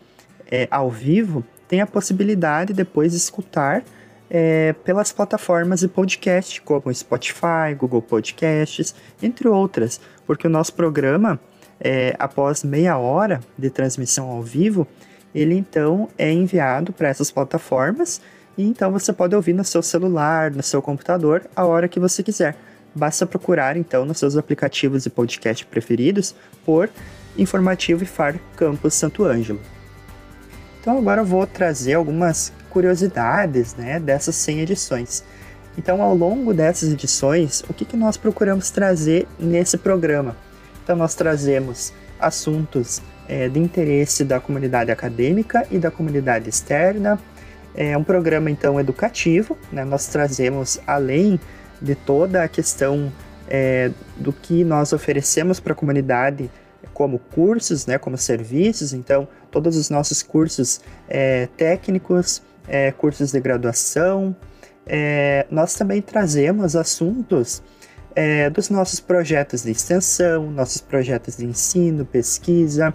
é, 0.50 0.66
ao 0.70 0.90
vivo, 0.90 1.44
tem 1.68 1.80
a 1.80 1.86
possibilidade 1.86 2.74
depois 2.74 3.12
de 3.12 3.18
escutar 3.18 3.84
é, 4.28 4.72
pelas 4.84 5.12
plataformas 5.12 5.80
de 5.80 5.88
podcast, 5.88 6.60
como 6.62 6.92
Spotify, 6.92 7.74
Google 7.76 8.02
Podcasts, 8.02 8.94
entre 9.22 9.46
outras, 9.46 10.00
porque 10.26 10.46
o 10.46 10.50
nosso 10.50 10.74
programa, 10.74 11.38
é, 11.82 12.14
após 12.18 12.62
meia 12.62 12.96
hora 12.96 13.40
de 13.58 13.68
transmissão 13.68 14.30
ao 14.30 14.42
vivo, 14.42 14.86
ele 15.34 15.54
então 15.54 16.08
é 16.16 16.30
enviado 16.30 16.92
para 16.92 17.08
essas 17.08 17.30
plataformas 17.30 18.20
e 18.56 18.64
então 18.64 18.92
você 18.92 19.12
pode 19.12 19.34
ouvir 19.34 19.52
no 19.52 19.64
seu 19.64 19.82
celular, 19.82 20.50
no 20.50 20.62
seu 20.62 20.80
computador, 20.80 21.42
a 21.56 21.64
hora 21.64 21.88
que 21.88 21.98
você 21.98 22.22
quiser. 22.22 22.56
Basta 22.94 23.26
procurar 23.26 23.76
então 23.76 24.04
nos 24.04 24.18
seus 24.18 24.36
aplicativos 24.36 25.02
de 25.02 25.10
podcast 25.10 25.64
preferidos 25.66 26.34
por 26.64 26.88
Informativo 27.36 28.04
IFAR 28.04 28.38
Campus 28.54 28.94
Santo 28.94 29.24
Ângelo. 29.24 29.60
Então 30.80 30.98
agora 30.98 31.22
eu 31.22 31.24
vou 31.24 31.46
trazer 31.46 31.94
algumas 31.94 32.52
curiosidades 32.68 33.74
né, 33.74 33.98
dessas 33.98 34.36
100 34.36 34.60
edições. 34.60 35.24
Então, 35.76 36.02
ao 36.02 36.14
longo 36.14 36.52
dessas 36.52 36.92
edições, 36.92 37.64
o 37.66 37.72
que, 37.72 37.86
que 37.86 37.96
nós 37.96 38.18
procuramos 38.18 38.70
trazer 38.70 39.26
nesse 39.38 39.78
programa? 39.78 40.36
Então, 40.82 40.96
nós 40.96 41.14
trazemos 41.14 41.92
assuntos 42.18 43.02
é, 43.28 43.48
de 43.48 43.58
interesse 43.58 44.24
da 44.24 44.40
comunidade 44.40 44.90
acadêmica 44.90 45.66
e 45.70 45.78
da 45.78 45.90
comunidade 45.90 46.48
externa. 46.48 47.18
É 47.74 47.96
um 47.96 48.04
programa, 48.04 48.50
então, 48.50 48.78
educativo. 48.78 49.56
Né? 49.72 49.84
Nós 49.84 50.06
trazemos, 50.06 50.80
além 50.86 51.40
de 51.80 51.94
toda 51.94 52.42
a 52.42 52.48
questão 52.48 53.12
é, 53.48 53.90
do 54.16 54.32
que 54.32 54.64
nós 54.64 54.92
oferecemos 54.92 55.58
para 55.58 55.72
a 55.72 55.76
comunidade 55.76 56.50
como 56.92 57.18
cursos, 57.18 57.86
né, 57.86 57.98
como 57.98 58.16
serviços. 58.16 58.92
Então, 58.92 59.26
todos 59.50 59.76
os 59.76 59.90
nossos 59.90 60.22
cursos 60.22 60.80
é, 61.08 61.48
técnicos, 61.56 62.42
é, 62.68 62.92
cursos 62.92 63.32
de 63.32 63.40
graduação. 63.40 64.34
É, 64.86 65.46
nós 65.50 65.74
também 65.74 66.02
trazemos 66.02 66.74
assuntos 66.74 67.62
é, 68.14 68.50
dos 68.50 68.70
nossos 68.70 69.00
projetos 69.00 69.62
de 69.62 69.70
extensão, 69.70 70.50
nossos 70.50 70.80
projetos 70.80 71.36
de 71.36 71.44
ensino, 71.44 72.04
pesquisa. 72.04 72.94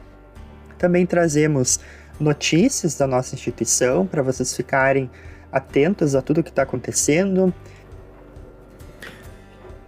Também 0.78 1.06
trazemos 1.06 1.80
notícias 2.20 2.96
da 2.96 3.08
nossa 3.08 3.36
instituição 3.36 4.06
para 4.06 4.22
vocês 4.22 4.56
ficarem 4.56 5.10
atentos 5.52 6.16
a 6.16 6.22
tudo 6.22 6.44
que 6.44 6.50
está 6.50 6.64
acontecendo. 6.64 7.54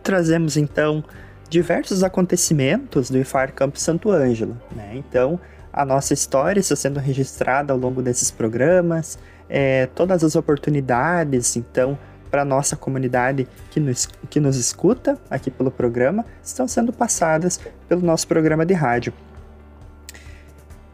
Trazemos 0.03 0.57
então 0.57 1.03
diversos 1.49 2.03
acontecimentos 2.03 3.09
do 3.09 3.17
IFAR 3.17 3.53
Campo 3.53 3.79
Santo 3.79 4.11
Ângelo. 4.11 4.57
Né? 4.75 4.91
Então, 4.93 5.39
a 5.73 5.85
nossa 5.85 6.13
história 6.13 6.59
está 6.59 6.75
sendo 6.75 6.99
registrada 6.99 7.73
ao 7.73 7.79
longo 7.79 8.01
desses 8.01 8.31
programas, 8.31 9.17
é, 9.47 9.87
todas 9.87 10.23
as 10.23 10.35
oportunidades, 10.35 11.55
então, 11.55 11.97
para 12.29 12.45
nossa 12.45 12.75
comunidade 12.75 13.47
que 13.71 13.79
nos, 13.79 14.07
que 14.29 14.39
nos 14.39 14.55
escuta 14.55 15.17
aqui 15.29 15.49
pelo 15.49 15.71
programa, 15.71 16.25
estão 16.43 16.67
sendo 16.67 16.93
passadas 16.93 17.59
pelo 17.87 18.01
nosso 18.01 18.27
programa 18.27 18.65
de 18.65 18.73
rádio. 18.73 19.13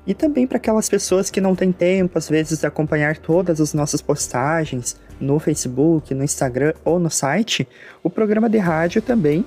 E 0.08 0.14
também 0.14 0.46
para 0.46 0.58
aquelas 0.58 0.88
pessoas 0.88 1.32
que 1.32 1.42
não 1.42 1.56
têm 1.56 1.72
tempo, 1.72 2.18
às 2.18 2.30
vezes, 2.30 2.60
de 2.60 2.68
acompanhar 2.68 3.18
todas 3.18 3.60
as 3.60 3.74
nossas 3.74 4.02
postagens 4.02 4.96
no 5.20 5.40
Facebook, 5.40 6.14
no 6.14 6.24
Instagram 6.24 6.74
ou 6.84 7.00
no 7.00 7.10
site, 7.10 7.68
o 8.04 8.10
programa 8.10 8.48
de 8.48 8.60
rádio 8.60 9.02
também 9.02 9.44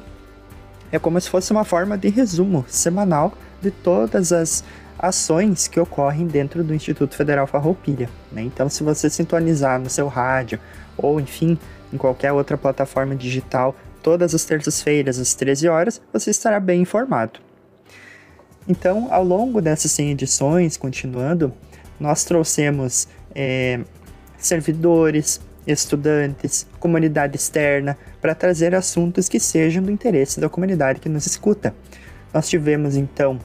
é 0.90 0.98
como 0.98 1.20
se 1.20 1.28
fosse 1.28 1.52
uma 1.52 1.64
forma 1.64 1.96
de 1.96 2.08
resumo 2.08 2.64
semanal 2.68 3.34
de 3.60 3.70
todas 3.70 4.32
as 4.32 4.64
ações 4.98 5.68
que 5.68 5.78
ocorrem 5.78 6.26
dentro 6.26 6.64
do 6.64 6.74
Instituto 6.74 7.14
Federal 7.14 7.46
Farroupilha. 7.46 8.10
Né? 8.32 8.42
Então, 8.42 8.68
se 8.68 8.82
você 8.82 9.08
sintonizar 9.08 9.78
no 9.78 9.88
seu 9.88 10.08
rádio 10.08 10.58
ou, 10.96 11.20
enfim, 11.20 11.56
em 11.92 11.96
qualquer 11.96 12.32
outra 12.32 12.56
plataforma 12.56 13.14
digital, 13.14 13.74
todas 14.02 14.34
as 14.34 14.44
terças-feiras 14.44 15.18
às 15.18 15.34
13 15.34 15.68
horas, 15.68 16.00
você 16.12 16.30
estará 16.30 16.60
bem 16.60 16.82
informado. 16.82 17.40
Então, 18.68 19.08
ao 19.10 19.24
longo 19.24 19.62
dessas 19.62 19.90
100 19.92 20.10
edições, 20.10 20.76
continuando, 20.76 21.52
nós 21.98 22.24
trouxemos 22.24 23.08
é, 23.34 23.80
servidores, 24.36 25.40
estudantes, 25.66 26.66
comunidade 26.78 27.36
externa, 27.36 27.96
para 28.20 28.34
trazer 28.34 28.74
assuntos 28.74 29.28
que 29.28 29.40
sejam 29.40 29.82
do 29.82 29.90
interesse 29.90 30.40
da 30.40 30.48
comunidade 30.48 31.00
que 31.00 31.08
nos 31.08 31.26
escuta. 31.26 31.74
Nós 32.32 32.48
tivemos 32.48 32.96
então 32.96 33.38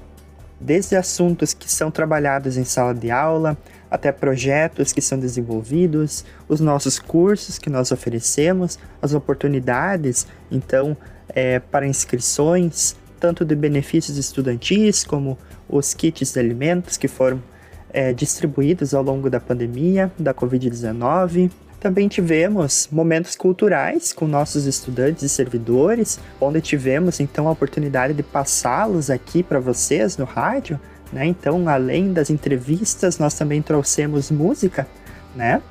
desde 0.63 0.95
assuntos 0.95 1.53
que 1.53 1.69
são 1.69 1.91
trabalhados 1.91 2.55
em 2.57 2.63
sala 2.63 2.93
de 2.93 3.11
aula, 3.11 3.57
até 3.91 4.11
projetos 4.11 4.93
que 4.93 5.01
são 5.01 5.19
desenvolvidos, 5.19 6.25
os 6.47 6.59
nossos 6.59 6.97
cursos 6.97 7.59
que 7.59 7.69
nós 7.69 7.91
oferecemos, 7.91 8.79
as 9.01 9.13
oportunidades, 9.13 10.25
então, 10.49 10.95
é, 11.29 11.59
para 11.59 11.85
inscrições, 11.85 12.95
tanto 13.19 13.43
de 13.45 13.55
benefícios 13.55 14.17
estudantis 14.17 15.03
como 15.03 15.37
os 15.69 15.93
kits 15.93 16.33
de 16.33 16.39
alimentos 16.39 16.97
que 16.97 17.07
foram 17.07 17.43
é, 17.91 18.13
distribuídos 18.13 18.93
ao 18.93 19.03
longo 19.03 19.29
da 19.29 19.39
pandemia 19.39 20.11
da 20.17 20.33
Covid-19. 20.33 21.51
Também 21.83 22.07
tivemos 22.07 22.89
momentos 22.91 23.35
culturais 23.35 24.11
com 24.11 24.25
nossos 24.25 24.65
estudantes 24.65 25.21
e 25.21 25.29
servidores, 25.29 26.17
onde 26.41 26.61
tivemos 26.61 27.19
então 27.19 27.47
a 27.47 27.51
oportunidade 27.51 28.15
de 28.15 28.23
passá-los 28.23 29.11
aqui 29.11 29.43
para 29.43 29.59
vocês 29.59 30.17
no 30.17 30.25
rádio 30.25 30.79
né? 31.13 31.27
Então, 31.27 31.69
além 31.69 32.11
das 32.11 32.29
entrevistas, 32.29 33.19
nós 33.19 33.35
também 33.35 33.61
trouxemos 33.61 34.31
música, 34.31 34.87
né? 35.35 35.61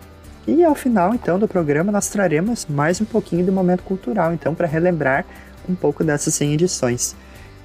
E 0.47 0.65
ao 0.65 0.75
final, 0.75 1.15
então, 1.15 1.39
do 1.39 1.49
programa, 1.49 1.93
nós 1.93 2.09
traremos 2.09 2.67
mais 2.67 3.01
um 3.01 3.05
pouquinho 3.05 3.45
do 3.45 3.53
momento 3.53 3.83
cultural, 3.83 4.33
então, 4.33 4.55
para 4.55 4.67
relembrar 4.67 5.25
um 5.69 5.75
pouco 5.75 6.03
dessas 6.05 6.35
100 6.35 6.55
edições. 6.55 7.17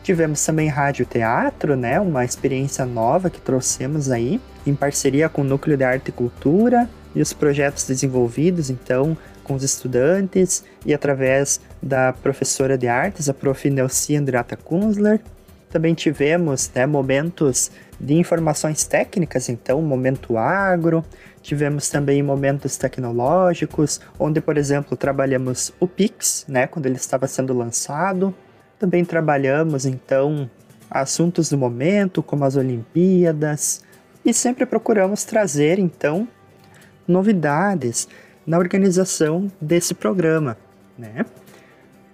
Tivemos 0.04 0.44
também 0.44 0.68
rádio 0.68 1.06
teatro, 1.06 1.76
né? 1.76 2.00
Uma 2.00 2.26
experiência 2.26 2.86
nova 2.86 3.30
que 3.30 3.40
trouxemos 3.40 4.10
aí, 4.10 4.42
em 4.66 4.74
parceria 4.74 5.30
com 5.30 5.42
o 5.42 5.46
Núcleo 5.46 5.78
de 5.78 5.84
Arte 5.84 6.10
e 6.10 6.12
Cultura 6.12 6.90
e 7.18 7.22
os 7.22 7.34
projetos 7.34 7.88
desenvolvidos, 7.88 8.70
então, 8.70 9.18
com 9.44 9.56
os 9.56 9.64
estudantes 9.64 10.64
e 10.86 10.94
através 10.94 11.60
da 11.82 12.14
professora 12.14 12.78
de 12.78 12.88
artes, 12.88 13.28
a 13.28 13.34
prof. 13.34 13.68
Nelci 13.72 14.16
Andrata 14.16 14.56
Kunzler, 14.56 15.20
também 15.68 15.96
tivemos 15.96 16.70
né, 16.76 16.86
momentos 16.86 17.72
de 18.00 18.14
informações 18.14 18.86
técnicas, 18.86 19.50
então, 19.50 19.82
momento 19.82 20.38
agro, 20.38 21.04
tivemos 21.42 21.90
também 21.90 22.22
momentos 22.22 22.78
tecnológicos, 22.78 24.00
onde, 24.20 24.40
por 24.40 24.56
exemplo, 24.56 24.96
trabalhamos 24.96 25.74
o 25.80 25.88
Pix, 25.88 26.46
né, 26.48 26.68
quando 26.68 26.86
ele 26.86 26.98
estava 26.98 27.26
sendo 27.28 27.52
lançado. 27.52 28.34
Também 28.78 29.04
trabalhamos, 29.04 29.88
então, 29.88 30.48
assuntos 30.88 31.50
do 31.50 31.58
momento, 31.58 32.22
como 32.22 32.46
as 32.46 32.56
Olimpíadas, 32.56 33.82
e 34.24 34.32
sempre 34.32 34.68
procuramos 34.68 35.24
trazer, 35.24 35.80
então, 35.80 36.28
novidades 37.08 38.08
na 38.46 38.58
organização 38.58 39.52
desse 39.60 39.94
programa, 39.94 40.58
né? 40.98 41.26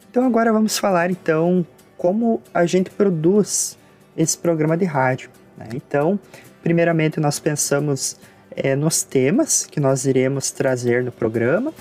Então 0.10 0.26
agora 0.26 0.54
vamos 0.54 0.78
falar 0.78 1.10
então 1.10 1.66
como 1.98 2.42
a 2.54 2.66
gente 2.66 2.90
produz 2.90 3.78
esse 4.16 4.38
programa 4.38 4.78
de 4.78 4.86
rádio. 4.86 5.30
Né? 5.58 5.70
Então, 5.74 6.20
primeiramente, 6.62 7.20
nós 7.20 7.40
pensamos 7.40 8.18
é, 8.52 8.76
nos 8.76 9.04
temas 9.04 9.66
que 9.66 9.80
nós 9.80 10.06
iremos 10.06 10.52
trazer 10.52 11.04
no 11.04 11.12
programa. 11.12 11.74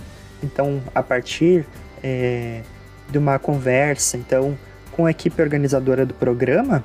Então, 0.43 0.81
a 0.95 1.03
partir 1.03 1.67
é, 2.03 2.63
de 3.11 3.19
uma 3.19 3.39
conversa, 3.39 4.17
então, 4.17 4.57
com 4.93 5.07
a 5.07 5.11
equipe 5.11 5.43
organizadora 5.43 6.07
do 6.07 6.15
programa, 6.15 6.85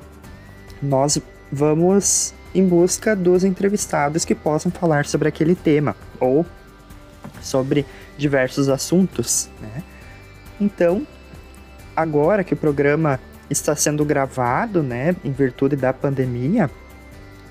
nós 0.82 1.20
vamos 1.52 2.34
em 2.54 2.68
busca 2.68 3.16
dos 3.16 3.44
entrevistados 3.44 4.26
que 4.26 4.34
possam 4.34 4.72
falar 4.72 5.06
sobre 5.06 5.28
aquele 5.28 5.56
tema 5.56 5.96
ou 6.20 6.46
sobre 7.42 7.86
diversos 8.18 8.70
assuntos. 8.70 9.50
Né? 9.62 9.84
Então, 10.60 11.06
agora 11.96 12.44
que 12.44 12.54
o 12.54 12.58
programa 12.58 13.20
está 13.50 13.76
sendo 13.76 14.04
gravado, 14.04 14.84
né, 14.84 15.16
em 15.24 15.32
virtude 15.32 15.76
da 15.76 15.94
pandemia, 15.94 16.70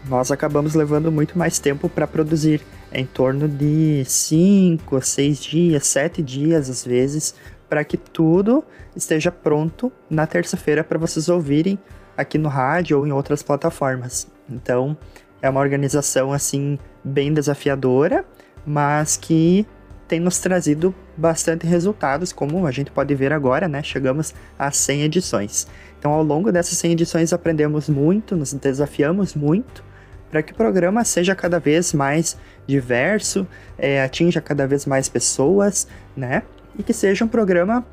nós 0.08 0.30
acabamos 0.30 0.74
levando 0.74 1.10
muito 1.10 1.38
mais 1.38 1.58
tempo 1.58 1.88
para 1.88 2.06
produzir, 2.06 2.60
em 2.92 3.04
torno 3.04 3.48
de 3.48 4.04
5, 4.06 5.02
6 5.02 5.38
dias, 5.38 5.86
7 5.86 6.22
dias 6.22 6.70
às 6.70 6.84
vezes, 6.84 7.34
para 7.68 7.84
que 7.84 7.96
tudo 7.96 8.62
esteja 8.94 9.32
pronto 9.32 9.92
na 10.08 10.26
terça-feira 10.26 10.84
para 10.84 10.98
vocês 10.98 11.28
ouvirem 11.28 11.78
aqui 12.16 12.38
no 12.38 12.48
rádio 12.48 12.98
ou 12.98 13.06
em 13.06 13.12
outras 13.12 13.42
plataformas. 13.42 14.28
Então, 14.48 14.96
é 15.42 15.50
uma 15.50 15.60
organização 15.60 16.32
assim 16.32 16.78
bem 17.02 17.32
desafiadora, 17.32 18.24
mas 18.66 19.16
que 19.16 19.66
tem 20.08 20.20
nos 20.20 20.38
trazido 20.38 20.94
bastante 21.16 21.66
resultados, 21.66 22.32
como 22.32 22.66
a 22.66 22.70
gente 22.70 22.90
pode 22.90 23.14
ver 23.14 23.32
agora, 23.32 23.68
né? 23.68 23.82
Chegamos 23.82 24.34
a 24.58 24.70
100 24.70 25.02
edições. 25.02 25.66
Então, 25.98 26.12
ao 26.12 26.22
longo 26.22 26.52
dessas 26.52 26.78
100 26.78 26.92
edições, 26.92 27.32
aprendemos 27.32 27.88
muito, 27.88 28.36
nos 28.36 28.52
desafiamos 28.52 29.34
muito 29.34 29.84
para 30.30 30.42
que 30.42 30.52
o 30.52 30.56
programa 30.56 31.04
seja 31.04 31.34
cada 31.34 31.58
vez 31.58 31.92
mais 31.92 32.36
diverso, 32.66 33.46
é, 33.78 34.02
atinja 34.02 34.40
cada 34.40 34.66
vez 34.66 34.84
mais 34.84 35.08
pessoas, 35.08 35.86
né? 36.16 36.42
E 36.78 36.82
que 36.82 36.92
seja 36.92 37.24
um 37.24 37.28
programa 37.28 37.86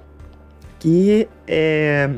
que, 0.79 1.27
é, 1.47 2.09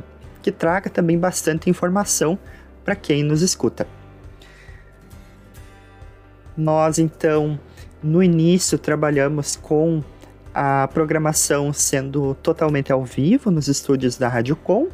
que 0.42 0.52
traga 0.52 0.90
também 0.90 1.20
bastante 1.20 1.70
informação 1.70 2.40
para 2.84 2.96
quem 2.96 3.24
nos 3.24 3.42
escuta. 3.42 3.88
Nós, 6.58 6.98
então, 6.98 7.60
no 8.04 8.22
início 8.22 8.78
trabalhamos 8.78 9.56
com 9.56 10.04
a 10.54 10.88
programação 10.94 11.74
sendo 11.74 12.36
totalmente 12.36 12.92
ao 12.92 13.04
vivo 13.04 13.52
nos 13.52 13.68
estúdios 13.68 14.18
da 14.18 14.30
Rádio 14.30 14.56
Com, 14.56 14.88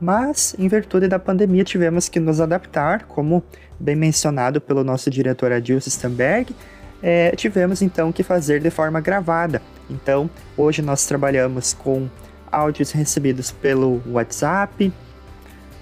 mas 0.00 0.54
em 0.58 0.68
virtude 0.68 1.08
da 1.08 1.18
pandemia 1.18 1.64
tivemos 1.64 2.08
que 2.08 2.20
nos 2.20 2.40
adaptar, 2.40 3.04
como 3.04 3.42
bem 3.78 3.96
mencionado 3.96 4.60
pelo 4.60 4.84
nosso 4.84 5.08
diretor 5.10 5.52
Adilson 5.52 5.88
Stamberg, 5.88 6.54
é, 7.02 7.30
tivemos 7.36 7.82
então 7.82 8.12
que 8.12 8.22
fazer 8.22 8.60
de 8.60 8.70
forma 8.70 9.00
gravada. 9.00 9.62
Então, 9.90 10.30
hoje 10.56 10.82
nós 10.82 11.04
trabalhamos 11.06 11.72
com 11.72 12.08
áudios 12.50 12.92
recebidos 12.92 13.50
pelo 13.50 14.02
WhatsApp. 14.06 14.92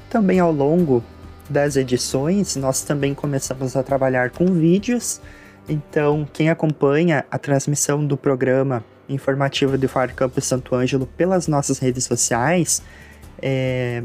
Também 0.09 0.41
ao 0.41 0.53
longo 0.53 1.03
das 1.49 1.77
edições, 1.77 2.57
nós 2.57 2.83
também 2.83 3.13
começamos 3.15 3.77
a 3.77 3.83
trabalhar 3.83 4.31
com 4.31 4.47
vídeos 4.47 5.21
então, 5.71 6.27
quem 6.33 6.51
acompanha 6.51 7.25
a 7.31 7.39
transmissão 7.39 8.05
do 8.05 8.17
programa 8.17 8.85
informativo 9.09 9.79
do 9.79 9.89
Fire 9.89 10.13
Campus 10.13 10.45
Santo 10.45 10.75
Ângelo 10.75 11.07
pelas 11.07 11.47
nossas 11.47 11.79
redes 11.79 12.05
sociais, 12.05 12.83
é, 13.41 14.03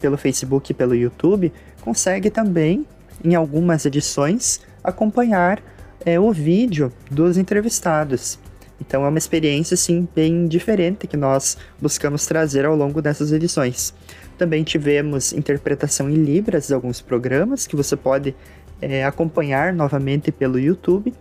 pelo 0.00 0.16
Facebook 0.16 0.70
e 0.70 0.74
pelo 0.74 0.94
YouTube, 0.94 1.52
consegue 1.80 2.30
também, 2.30 2.86
em 3.24 3.34
algumas 3.34 3.84
edições, 3.84 4.60
acompanhar 4.82 5.60
é, 6.06 6.20
o 6.20 6.32
vídeo 6.32 6.92
dos 7.10 7.36
entrevistados. 7.36 8.38
Então 8.80 9.04
é 9.04 9.08
uma 9.08 9.18
experiência 9.18 9.74
assim 9.74 10.08
bem 10.14 10.46
diferente 10.46 11.06
que 11.06 11.16
nós 11.16 11.58
buscamos 11.80 12.26
trazer 12.26 12.64
ao 12.64 12.74
longo 12.74 13.02
dessas 13.02 13.32
edições. 13.32 13.92
Também 14.38 14.64
tivemos 14.64 15.34
interpretação 15.34 16.08
em 16.08 16.14
libras 16.14 16.68
de 16.68 16.74
alguns 16.74 17.00
programas 17.00 17.66
que 17.66 17.76
você 17.76 17.94
pode 17.94 18.34
é, 18.80 19.04
acompanhar 19.04 19.72
novamente 19.72 20.32
pelo 20.32 20.58
YouTube. 20.58 21.12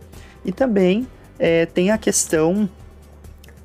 E 0.43 0.52
também 0.52 1.08
é, 1.38 1.65
tem 1.65 1.91
a 1.91 1.98
questão 1.98 2.69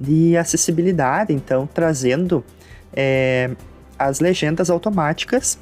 de 0.00 0.36
acessibilidade, 0.36 1.32
então 1.32 1.68
trazendo 1.72 2.44
é, 2.92 3.50
as 3.98 4.20
legendas 4.20 4.70
automáticas 4.70 5.58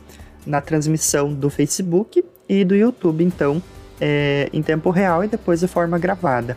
na 0.47 0.61
transmissão 0.61 1.33
do 1.33 1.49
Facebook 1.51 2.25
e 2.49 2.64
do 2.64 2.75
YouTube, 2.75 3.23
então 3.23 3.62
é, 4.01 4.49
em 4.53 4.62
tempo 4.62 4.90
real 4.90 5.23
e 5.25 5.29
depois 5.29 5.61
de 5.61 5.68
forma 5.68 5.99
gravada. 5.99 6.57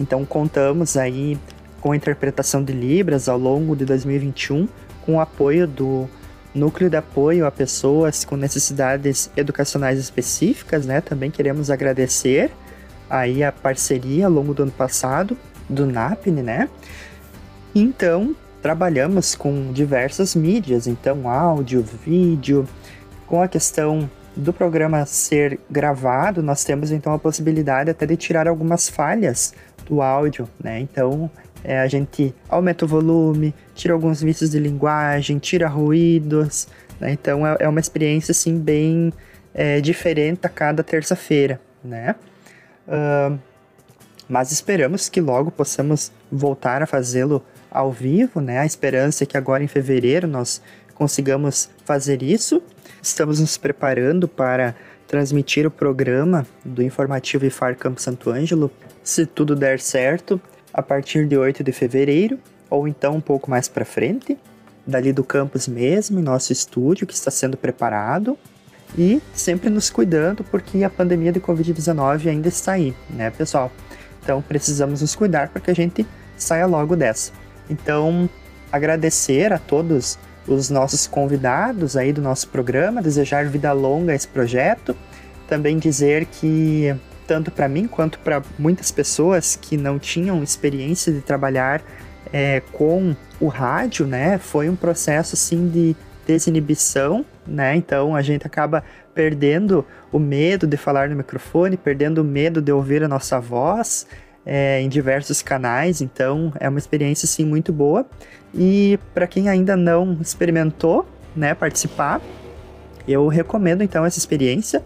Então 0.00 0.24
contamos 0.24 0.96
aí 0.96 1.38
com 1.80 1.92
a 1.92 1.96
interpretação 1.96 2.62
de 2.62 2.72
Libras 2.72 3.28
ao 3.28 3.38
longo 3.38 3.76
de 3.76 3.84
2021, 3.84 4.68
com 5.04 5.16
o 5.16 5.20
apoio 5.20 5.66
do 5.66 6.08
Núcleo 6.54 6.90
de 6.90 6.96
Apoio 6.96 7.46
a 7.46 7.50
Pessoas 7.50 8.24
com 8.24 8.36
Necessidades 8.36 9.30
Educacionais 9.36 9.98
Específicas, 9.98 10.86
né? 10.86 11.00
Também 11.00 11.30
queremos 11.30 11.70
agradecer 11.70 12.50
aí 13.08 13.42
a 13.42 13.50
parceria 13.50 14.26
ao 14.26 14.32
longo 14.32 14.54
do 14.54 14.62
ano 14.62 14.72
passado 14.72 15.36
do 15.68 15.86
NAPNE, 15.86 16.42
né? 16.42 16.68
Então, 17.74 18.36
trabalhamos 18.60 19.34
com 19.34 19.72
diversas 19.72 20.34
mídias, 20.34 20.86
então 20.86 21.28
áudio, 21.28 21.82
vídeo, 22.04 22.66
com 23.26 23.42
a 23.42 23.48
questão 23.48 24.08
do 24.36 24.52
programa 24.52 25.04
ser 25.04 25.58
gravado, 25.70 26.42
nós 26.42 26.64
temos 26.64 26.90
então 26.90 27.12
a 27.12 27.18
possibilidade 27.18 27.90
até 27.90 28.06
de 28.06 28.16
tirar 28.16 28.48
algumas 28.48 28.88
falhas 28.88 29.52
do 29.86 30.00
áudio, 30.00 30.48
né? 30.62 30.80
Então, 30.80 31.30
é, 31.64 31.78
a 31.78 31.86
gente 31.86 32.34
aumenta 32.48 32.84
o 32.84 32.88
volume, 32.88 33.54
tira 33.74 33.94
alguns 33.94 34.22
vícios 34.22 34.50
de 34.50 34.58
linguagem, 34.58 35.38
tira 35.38 35.68
ruídos, 35.68 36.66
né? 36.98 37.12
Então 37.12 37.46
é, 37.46 37.56
é, 37.60 37.68
uma 37.68 37.80
experiência 37.80 38.32
assim 38.32 38.58
bem 38.58 39.12
é, 39.54 39.80
diferente 39.80 40.46
a 40.46 40.48
cada 40.48 40.82
terça-feira, 40.82 41.60
né? 41.84 42.14
Uh, 42.86 43.38
mas 44.28 44.50
esperamos 44.50 45.08
que 45.08 45.20
logo 45.20 45.50
possamos 45.50 46.10
voltar 46.30 46.82
a 46.82 46.86
fazê-lo 46.86 47.44
ao 47.70 47.92
vivo, 47.92 48.40
né? 48.40 48.58
A 48.58 48.66
esperança 48.66 49.24
é 49.24 49.26
que 49.26 49.36
agora 49.36 49.62
em 49.62 49.68
fevereiro 49.68 50.26
nós 50.26 50.62
consigamos 50.94 51.70
fazer 51.84 52.22
isso. 52.22 52.62
Estamos 53.02 53.40
nos 53.40 53.56
preparando 53.56 54.26
para 54.26 54.74
transmitir 55.06 55.66
o 55.66 55.70
programa 55.70 56.46
do 56.64 56.82
informativo 56.82 57.44
IFAR 57.44 57.76
Campo 57.76 58.00
Santo 58.00 58.30
Ângelo, 58.30 58.70
se 59.02 59.26
tudo 59.26 59.54
der 59.54 59.78
certo, 59.80 60.40
a 60.72 60.82
partir 60.82 61.26
de 61.26 61.36
8 61.36 61.62
de 61.62 61.72
fevereiro, 61.72 62.38
ou 62.70 62.88
então 62.88 63.16
um 63.16 63.20
pouco 63.20 63.50
mais 63.50 63.68
para 63.68 63.84
frente, 63.84 64.38
dali 64.86 65.12
do 65.12 65.22
campus 65.22 65.68
mesmo, 65.68 66.18
em 66.18 66.22
nosso 66.22 66.52
estúdio 66.52 67.06
que 67.06 67.14
está 67.14 67.30
sendo 67.30 67.56
preparado 67.56 68.36
e 68.96 69.20
sempre 69.32 69.70
nos 69.70 69.90
cuidando 69.90 70.44
porque 70.44 70.82
a 70.84 70.90
pandemia 70.90 71.32
de 71.32 71.40
Covid-19 71.40 72.28
ainda 72.28 72.48
está 72.48 72.72
aí, 72.72 72.94
né, 73.10 73.30
pessoal? 73.30 73.70
Então 74.22 74.42
precisamos 74.42 75.00
nos 75.00 75.14
cuidar 75.14 75.48
para 75.48 75.60
que 75.60 75.70
a 75.70 75.74
gente 75.74 76.06
saia 76.36 76.66
logo 76.66 76.96
dessa. 76.96 77.32
Então, 77.68 78.28
agradecer 78.70 79.52
a 79.52 79.58
todos 79.58 80.18
os 80.46 80.70
nossos 80.70 81.06
convidados 81.06 81.96
aí 81.96 82.12
do 82.12 82.20
nosso 82.20 82.48
programa, 82.48 83.00
desejar 83.00 83.46
vida 83.46 83.72
longa 83.72 84.12
a 84.12 84.14
esse 84.14 84.26
projeto, 84.26 84.96
também 85.48 85.78
dizer 85.78 86.26
que 86.26 86.94
tanto 87.26 87.50
para 87.50 87.68
mim 87.68 87.86
quanto 87.86 88.18
para 88.18 88.42
muitas 88.58 88.90
pessoas 88.90 89.56
que 89.56 89.76
não 89.76 89.98
tinham 89.98 90.42
experiência 90.42 91.12
de 91.12 91.20
trabalhar 91.20 91.82
é, 92.32 92.60
com 92.72 93.14
o 93.40 93.48
rádio, 93.48 94.06
né, 94.06 94.38
foi 94.38 94.68
um 94.68 94.76
processo 94.76 95.34
assim 95.34 95.68
de 95.68 95.96
desinibição, 96.26 97.24
né? 97.46 97.74
Então 97.74 98.14
a 98.14 98.22
gente 98.22 98.46
acaba 98.46 98.84
perdendo 99.14 99.84
o 100.10 100.18
medo 100.18 100.66
de 100.66 100.76
falar 100.76 101.08
no 101.08 101.16
microfone, 101.16 101.76
perdendo 101.76 102.18
o 102.18 102.24
medo 102.24 102.62
de 102.62 102.72
ouvir 102.72 103.02
a 103.02 103.08
nossa 103.08 103.40
voz 103.40 104.06
é, 104.44 104.80
em 104.80 104.88
diversos 104.88 105.42
canais. 105.42 106.00
Então 106.00 106.52
é 106.58 106.68
uma 106.68 106.78
experiência 106.78 107.26
sim 107.26 107.44
muito 107.44 107.72
boa. 107.72 108.06
E 108.54 108.98
para 109.14 109.26
quem 109.26 109.48
ainda 109.48 109.76
não 109.76 110.18
experimentou, 110.20 111.06
né, 111.34 111.54
participar, 111.54 112.20
eu 113.06 113.26
recomendo 113.28 113.82
então 113.82 114.04
essa 114.04 114.18
experiência. 114.18 114.82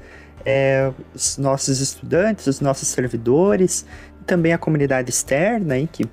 É, 0.49 0.93
os 1.13 1.37
nossos 1.37 1.81
estudantes, 1.81 2.47
os 2.47 2.61
nossos 2.61 2.87
servidores, 2.87 3.85
também 4.25 4.53
a 4.53 4.59
comunidade 4.59 5.11
externa 5.11 5.75
aí, 5.75 5.89
que 5.91 6.09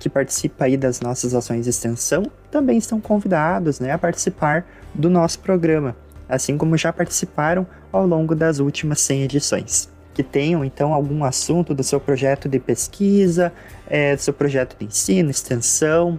que 0.00 0.08
participa 0.08 0.64
aí 0.64 0.76
das 0.76 1.00
nossas 1.00 1.34
ações 1.34 1.64
de 1.64 1.70
extensão 1.70 2.24
também 2.50 2.78
estão 2.78 2.98
convidados 3.00 3.78
né, 3.78 3.92
a 3.92 3.98
participar 3.98 4.66
do 4.94 5.10
nosso 5.10 5.38
programa, 5.40 5.94
assim 6.28 6.56
como 6.56 6.76
já 6.76 6.92
participaram 6.92 7.66
ao 7.92 8.06
longo 8.06 8.34
das 8.34 8.58
últimas 8.58 9.00
100 9.02 9.22
edições. 9.24 9.90
Que 10.14 10.22
tenham 10.24 10.64
então 10.64 10.92
algum 10.92 11.22
assunto 11.22 11.74
do 11.74 11.84
seu 11.84 12.00
projeto 12.00 12.48
de 12.48 12.58
pesquisa, 12.58 13.52
é, 13.86 14.16
do 14.16 14.22
seu 14.22 14.32
projeto 14.32 14.76
de 14.78 14.86
ensino, 14.86 15.30
extensão, 15.30 16.18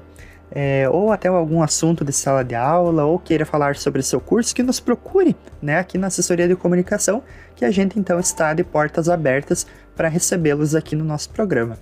é, 0.52 0.88
ou 0.90 1.12
até 1.12 1.30
algum 1.30 1.64
assunto 1.64 2.04
de 2.04 2.12
sala 2.12 2.44
de 2.44 2.56
aula, 2.56 3.06
ou 3.06 3.18
queira 3.18 3.46
falar 3.46 3.76
sobre 3.76 4.04
seu 4.04 4.20
curso, 4.20 4.54
que 4.54 4.62
nos 4.62 4.80
procure 4.80 5.36
né, 5.62 5.80
aqui 5.80 5.98
na 5.98 6.08
assessoria 6.08 6.48
de 6.48 6.56
comunicação, 6.56 7.24
que 7.56 7.64
a 7.64 7.72
gente 7.72 7.98
então 7.98 8.20
está 8.20 8.54
de 8.54 8.64
portas 8.64 9.08
abertas 9.08 9.66
para 9.96 10.10
recebê-los 10.10 10.76
aqui 10.76 10.96
no 10.96 11.06
nosso 11.06 11.30
programa. 11.30 11.78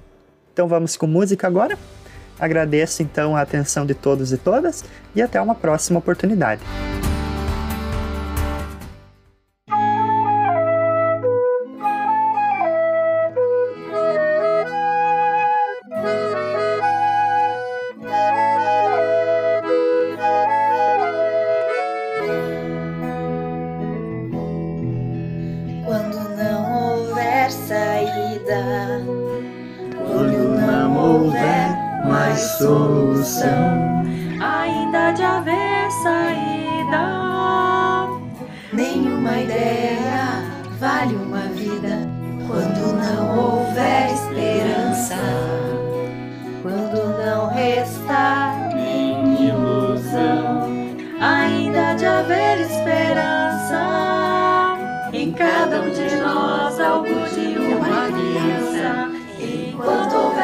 Então 0.53 0.67
vamos 0.67 0.95
com 0.95 1.07
música 1.07 1.47
agora. 1.47 1.77
Agradeço 2.39 3.01
então 3.01 3.35
a 3.35 3.41
atenção 3.41 3.85
de 3.85 3.93
todos 3.93 4.31
e 4.31 4.37
todas 4.37 4.83
e 5.15 5.21
até 5.21 5.41
uma 5.41 5.55
próxima 5.55 5.99
oportunidade. 5.99 6.61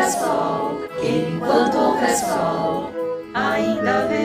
sol, 0.09 0.81
enquanto 1.01 1.77
houver 1.77 2.15
sol, 2.15 2.91
ainda 3.33 3.99
haverá. 3.99 4.24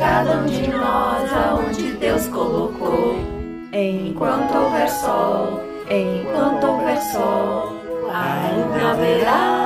cada 0.00 0.38
um 0.38 0.46
de 0.46 0.66
nós 0.68 1.30
aonde 1.30 1.92
Deus 1.92 2.26
colocou. 2.28 3.16
Enquanto 3.70 4.56
houver 4.56 4.88
sol, 4.88 5.60
enquanto 5.90 6.66
houver 6.66 7.00
sol, 7.12 7.76
ainda 8.08 8.90
haverá. 8.92 9.59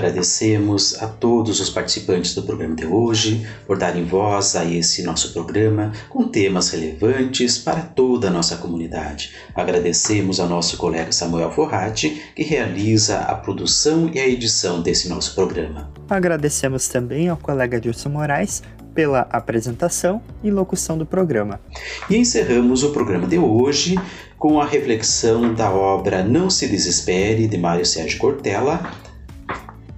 Agradecemos 0.00 0.96
a 1.02 1.06
todos 1.06 1.60
os 1.60 1.68
participantes 1.68 2.34
do 2.34 2.42
programa 2.42 2.74
de 2.74 2.86
hoje 2.86 3.46
por 3.66 3.76
darem 3.76 4.02
voz 4.02 4.56
a 4.56 4.64
esse 4.64 5.02
nosso 5.02 5.34
programa 5.34 5.92
com 6.08 6.26
temas 6.26 6.70
relevantes 6.70 7.58
para 7.58 7.82
toda 7.82 8.28
a 8.28 8.30
nossa 8.30 8.56
comunidade. 8.56 9.34
Agradecemos 9.54 10.40
ao 10.40 10.48
nosso 10.48 10.78
colega 10.78 11.12
Samuel 11.12 11.52
Forratti, 11.52 12.32
que 12.34 12.42
realiza 12.42 13.18
a 13.18 13.34
produção 13.34 14.10
e 14.14 14.18
a 14.18 14.26
edição 14.26 14.80
desse 14.80 15.06
nosso 15.06 15.34
programa. 15.34 15.92
Agradecemos 16.08 16.88
também 16.88 17.28
ao 17.28 17.36
colega 17.36 17.78
Dilson 17.78 18.08
Moraes 18.08 18.62
pela 18.94 19.28
apresentação 19.30 20.22
e 20.42 20.50
locução 20.50 20.96
do 20.96 21.04
programa. 21.04 21.60
E 22.08 22.16
encerramos 22.16 22.82
o 22.82 22.90
programa 22.90 23.26
de 23.26 23.38
hoje 23.38 23.96
com 24.38 24.58
a 24.58 24.64
reflexão 24.64 25.52
da 25.52 25.70
obra 25.70 26.24
Não 26.24 26.48
Se 26.48 26.66
Desespere, 26.66 27.46
de 27.46 27.58
Mário 27.58 27.84
Sérgio 27.84 28.18
Cortella 28.18 28.90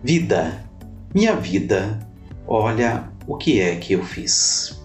Vida, 0.05 0.65
minha 1.15 1.37
vida, 1.37 1.97
olha 2.45 3.09
o 3.25 3.37
que 3.37 3.61
é 3.61 3.77
que 3.77 3.93
eu 3.93 4.03
fiz. 4.03 4.83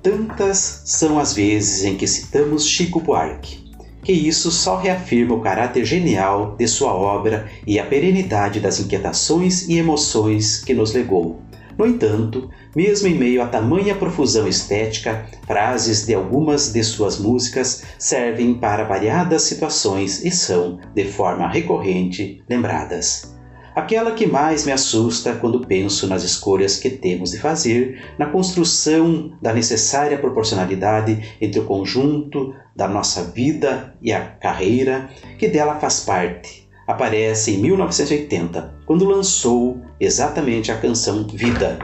Tantas 0.00 0.82
são 0.84 1.18
as 1.18 1.32
vezes 1.32 1.82
em 1.82 1.96
que 1.96 2.06
citamos 2.06 2.64
Chico 2.64 3.00
Buarque, 3.00 3.64
que 4.04 4.12
isso 4.12 4.52
só 4.52 4.76
reafirma 4.76 5.34
o 5.34 5.40
caráter 5.40 5.84
genial 5.84 6.54
de 6.56 6.68
sua 6.68 6.94
obra 6.94 7.50
e 7.66 7.80
a 7.80 7.86
perenidade 7.86 8.60
das 8.60 8.78
inquietações 8.78 9.68
e 9.68 9.76
emoções 9.76 10.62
que 10.62 10.72
nos 10.72 10.92
legou. 10.92 11.42
No 11.76 11.84
entanto, 11.84 12.48
mesmo 12.76 13.08
em 13.08 13.18
meio 13.18 13.42
a 13.42 13.48
tamanha 13.48 13.96
profusão 13.96 14.46
estética, 14.46 15.26
frases 15.48 16.06
de 16.06 16.14
algumas 16.14 16.72
de 16.72 16.84
suas 16.84 17.18
músicas 17.18 17.82
servem 17.98 18.54
para 18.54 18.84
variadas 18.84 19.42
situações 19.42 20.24
e 20.24 20.30
são, 20.30 20.78
de 20.94 21.06
forma 21.06 21.48
recorrente, 21.48 22.40
lembradas 22.48 23.33
aquela 23.74 24.12
que 24.12 24.26
mais 24.26 24.64
me 24.64 24.72
assusta 24.72 25.34
quando 25.34 25.66
penso 25.66 26.06
nas 26.06 26.22
escolhas 26.22 26.78
que 26.78 26.90
temos 26.90 27.32
de 27.32 27.38
fazer 27.38 28.02
na 28.18 28.26
construção 28.26 29.32
da 29.42 29.52
necessária 29.52 30.18
proporcionalidade 30.18 31.36
entre 31.40 31.60
o 31.60 31.64
conjunto 31.64 32.54
da 32.74 32.86
nossa 32.86 33.24
vida 33.24 33.94
e 34.00 34.12
a 34.12 34.20
carreira 34.20 35.10
que 35.38 35.48
dela 35.48 35.80
faz 35.80 36.00
parte. 36.00 36.68
Aparece 36.86 37.52
em 37.52 37.58
1980, 37.58 38.74
quando 38.86 39.06
lançou 39.06 39.80
exatamente 39.98 40.70
a 40.70 40.76
canção 40.76 41.26
Vida. 41.26 41.78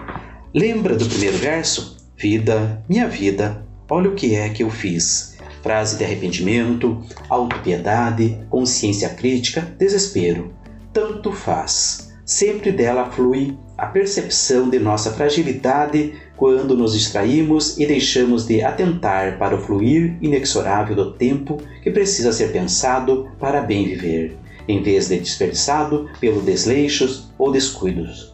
Lembra 0.54 0.94
do 0.94 1.06
primeiro 1.06 1.38
verso? 1.38 1.96
Vida, 2.16 2.84
minha 2.88 3.08
vida, 3.08 3.66
olha 3.88 4.10
o 4.10 4.14
que 4.14 4.34
é 4.34 4.48
que 4.50 4.62
eu 4.62 4.70
fiz. 4.70 5.38
Frase 5.62 5.96
de 5.96 6.04
arrependimento, 6.04 7.00
autopiedade, 7.28 8.38
consciência 8.50 9.08
crítica, 9.10 9.62
desespero 9.78 10.59
tanto 10.92 11.32
faz. 11.32 12.10
Sempre 12.24 12.70
dela 12.70 13.10
flui 13.10 13.56
a 13.76 13.86
percepção 13.86 14.68
de 14.68 14.78
nossa 14.78 15.12
fragilidade 15.12 16.14
quando 16.36 16.76
nos 16.76 16.92
distraímos 16.92 17.76
e 17.78 17.86
deixamos 17.86 18.46
de 18.46 18.62
atentar 18.62 19.38
para 19.38 19.56
o 19.56 19.60
fluir 19.60 20.16
inexorável 20.20 20.94
do 20.94 21.12
tempo 21.12 21.58
que 21.82 21.90
precisa 21.90 22.32
ser 22.32 22.52
pensado 22.52 23.28
para 23.38 23.62
bem 23.62 23.84
viver, 23.84 24.36
em 24.68 24.82
vez 24.82 25.08
de 25.08 25.18
desperdiçado 25.18 26.08
pelo 26.20 26.40
desleixos 26.40 27.32
ou 27.36 27.50
descuidos. 27.50 28.32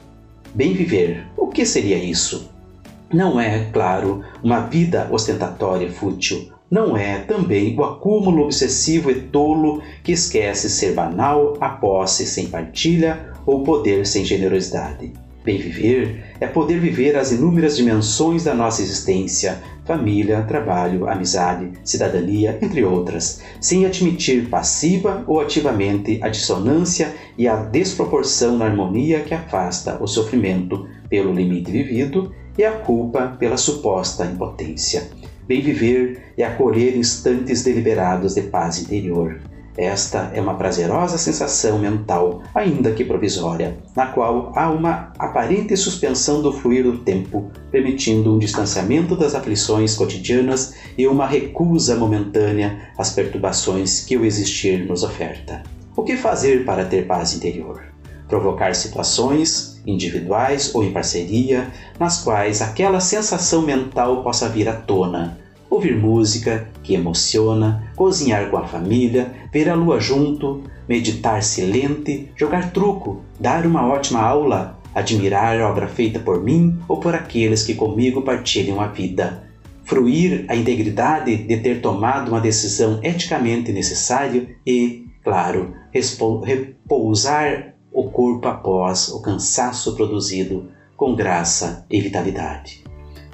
Bem 0.54 0.74
viver, 0.74 1.26
o 1.36 1.46
que 1.46 1.64
seria 1.64 1.96
isso? 1.96 2.50
Não 3.12 3.40
é, 3.40 3.70
claro, 3.72 4.24
uma 4.42 4.60
vida 4.60 5.08
ostentatória 5.10 5.90
fútil, 5.90 6.52
não 6.70 6.96
é 6.96 7.20
também 7.20 7.78
o 7.78 7.84
acúmulo 7.84 8.42
obsessivo 8.42 9.10
e 9.10 9.14
tolo 9.14 9.82
que 10.02 10.12
esquece 10.12 10.68
ser 10.68 10.94
banal 10.94 11.54
a 11.60 11.68
posse 11.68 12.26
sem 12.26 12.48
partilha 12.48 13.32
ou 13.44 13.62
poder 13.62 14.06
sem 14.06 14.24
generosidade. 14.24 15.12
Bem 15.44 15.58
viver 15.58 16.34
é 16.40 16.46
poder 16.48 16.80
viver 16.80 17.16
as 17.16 17.30
inúmeras 17.30 17.76
dimensões 17.76 18.42
da 18.42 18.52
nossa 18.52 18.82
existência, 18.82 19.62
família, 19.84 20.42
trabalho, 20.42 21.08
amizade, 21.08 21.70
cidadania, 21.84 22.58
entre 22.60 22.82
outras, 22.82 23.40
sem 23.60 23.86
admitir 23.86 24.48
passiva 24.48 25.22
ou 25.28 25.40
ativamente 25.40 26.18
a 26.20 26.28
dissonância 26.28 27.14
e 27.38 27.46
a 27.46 27.54
desproporção 27.54 28.58
na 28.58 28.64
harmonia 28.64 29.20
que 29.20 29.34
afasta 29.34 30.02
o 30.02 30.08
sofrimento 30.08 30.88
pelo 31.08 31.32
limite 31.32 31.70
vivido 31.70 32.34
e 32.58 32.64
a 32.64 32.72
culpa 32.72 33.36
pela 33.38 33.56
suposta 33.56 34.24
impotência. 34.24 35.08
Bem 35.46 35.60
viver 35.60 36.32
é 36.36 36.42
acolher 36.42 36.96
instantes 36.96 37.62
deliberados 37.62 38.34
de 38.34 38.42
paz 38.42 38.80
interior. 38.80 39.40
Esta 39.76 40.32
é 40.34 40.40
uma 40.40 40.54
prazerosa 40.54 41.18
sensação 41.18 41.78
mental, 41.78 42.42
ainda 42.52 42.90
que 42.92 43.04
provisória, 43.04 43.76
na 43.94 44.06
qual 44.06 44.50
há 44.56 44.68
uma 44.70 45.12
aparente 45.18 45.76
suspensão 45.76 46.42
do 46.42 46.52
fluir 46.52 46.82
do 46.82 46.98
tempo, 46.98 47.48
permitindo 47.70 48.34
um 48.34 48.38
distanciamento 48.38 49.14
das 49.14 49.36
aflições 49.36 49.94
cotidianas 49.94 50.74
e 50.98 51.06
uma 51.06 51.26
recusa 51.26 51.94
momentânea 51.94 52.90
às 52.98 53.10
perturbações 53.10 54.04
que 54.04 54.16
o 54.16 54.24
existir 54.24 54.84
nos 54.84 55.04
oferta. 55.04 55.62
O 55.94 56.02
que 56.02 56.16
fazer 56.16 56.64
para 56.64 56.86
ter 56.86 57.06
paz 57.06 57.36
interior? 57.36 57.95
Provocar 58.28 58.74
situações, 58.74 59.80
individuais 59.86 60.74
ou 60.74 60.82
em 60.82 60.92
parceria, 60.92 61.70
nas 61.98 62.22
quais 62.22 62.60
aquela 62.60 63.00
sensação 63.00 63.62
mental 63.62 64.22
possa 64.22 64.48
vir 64.48 64.68
à 64.68 64.74
tona. 64.74 65.38
Ouvir 65.70 65.96
música 65.96 66.68
que 66.82 66.94
emociona, 66.94 67.90
cozinhar 67.96 68.50
com 68.50 68.56
a 68.56 68.66
família, 68.66 69.32
ver 69.52 69.68
a 69.68 69.74
lua 69.74 70.00
junto, 70.00 70.62
meditar 70.88 71.42
silente, 71.42 72.30
jogar 72.36 72.72
truco, 72.72 73.22
dar 73.38 73.66
uma 73.66 73.86
ótima 73.86 74.20
aula, 74.20 74.78
admirar 74.94 75.60
a 75.60 75.68
obra 75.68 75.88
feita 75.88 76.18
por 76.18 76.42
mim 76.42 76.78
ou 76.88 76.98
por 76.98 77.14
aqueles 77.14 77.62
que 77.62 77.74
comigo 77.74 78.22
partilham 78.22 78.80
a 78.80 78.86
vida. 78.86 79.44
Fruir 79.84 80.44
a 80.48 80.56
integridade 80.56 81.36
de 81.36 81.56
ter 81.58 81.80
tomado 81.80 82.28
uma 82.30 82.40
decisão 82.40 82.98
eticamente 83.02 83.72
necessária 83.72 84.48
e, 84.66 85.04
claro, 85.22 85.74
repousar 86.44 87.75
o 87.96 88.10
corpo 88.10 88.46
após 88.46 89.08
o 89.08 89.22
cansaço 89.22 89.96
produzido 89.96 90.68
com 90.94 91.14
graça 91.14 91.86
e 91.90 91.98
vitalidade. 91.98 92.84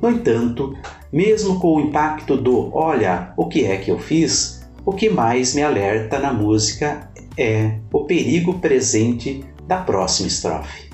No 0.01 0.09
entanto, 0.09 0.73
mesmo 1.13 1.59
com 1.59 1.77
o 1.77 1.81
impacto 1.81 2.37
do 2.37 2.73
olha, 2.73 3.33
o 3.37 3.49
que 3.49 3.65
é 3.65 3.77
que 3.77 3.91
eu 3.91 3.99
fiz, 3.99 4.65
o 4.87 4.93
que 4.93 5.11
mais 5.11 5.53
me 5.53 5.65
alerta 5.65 6.21
na 6.21 6.33
música 6.33 7.11
é 7.37 7.79
o 7.93 8.05
perigo 8.05 8.61
presente 8.61 9.45
da 9.67 9.79
próxima 9.79 10.29
estrofe. 10.29 10.91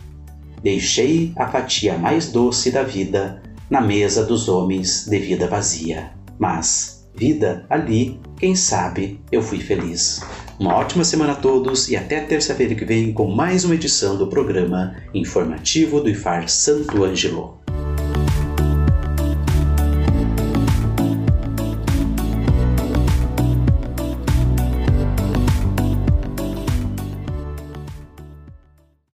Deixei 0.62 1.33
a 1.37 1.46
fatia 1.46 1.98
mais 1.98 2.33
doce 2.33 2.70
da 2.70 2.83
vida 2.83 3.42
na 3.68 3.83
mesa 3.83 4.24
dos 4.24 4.48
homens 4.48 5.07
de 5.07 5.18
vida 5.18 5.46
vazia, 5.46 6.11
mas 6.38 7.07
vida 7.14 7.66
ali, 7.68 8.18
quem 8.38 8.57
sabe 8.57 9.20
eu 9.31 9.42
fui 9.42 9.61
feliz. 9.61 10.22
Uma 10.59 10.75
ótima 10.75 11.05
semana 11.05 11.35
a 11.35 11.37
todos 11.37 11.88
e 11.88 11.97
até 11.97 12.21
terça-feira 12.21 12.75
que 12.75 12.85
vem 12.85 13.12
com 13.12 13.31
mais 13.31 13.64
uma 13.64 13.77
edição 13.77 14.18
do 14.18 14.27
programa 14.27 14.97
informativo 15.14 16.01
do 16.01 16.11
IFAR 16.11 16.49
Santo 16.49 17.05
Ângelo. 17.05 17.58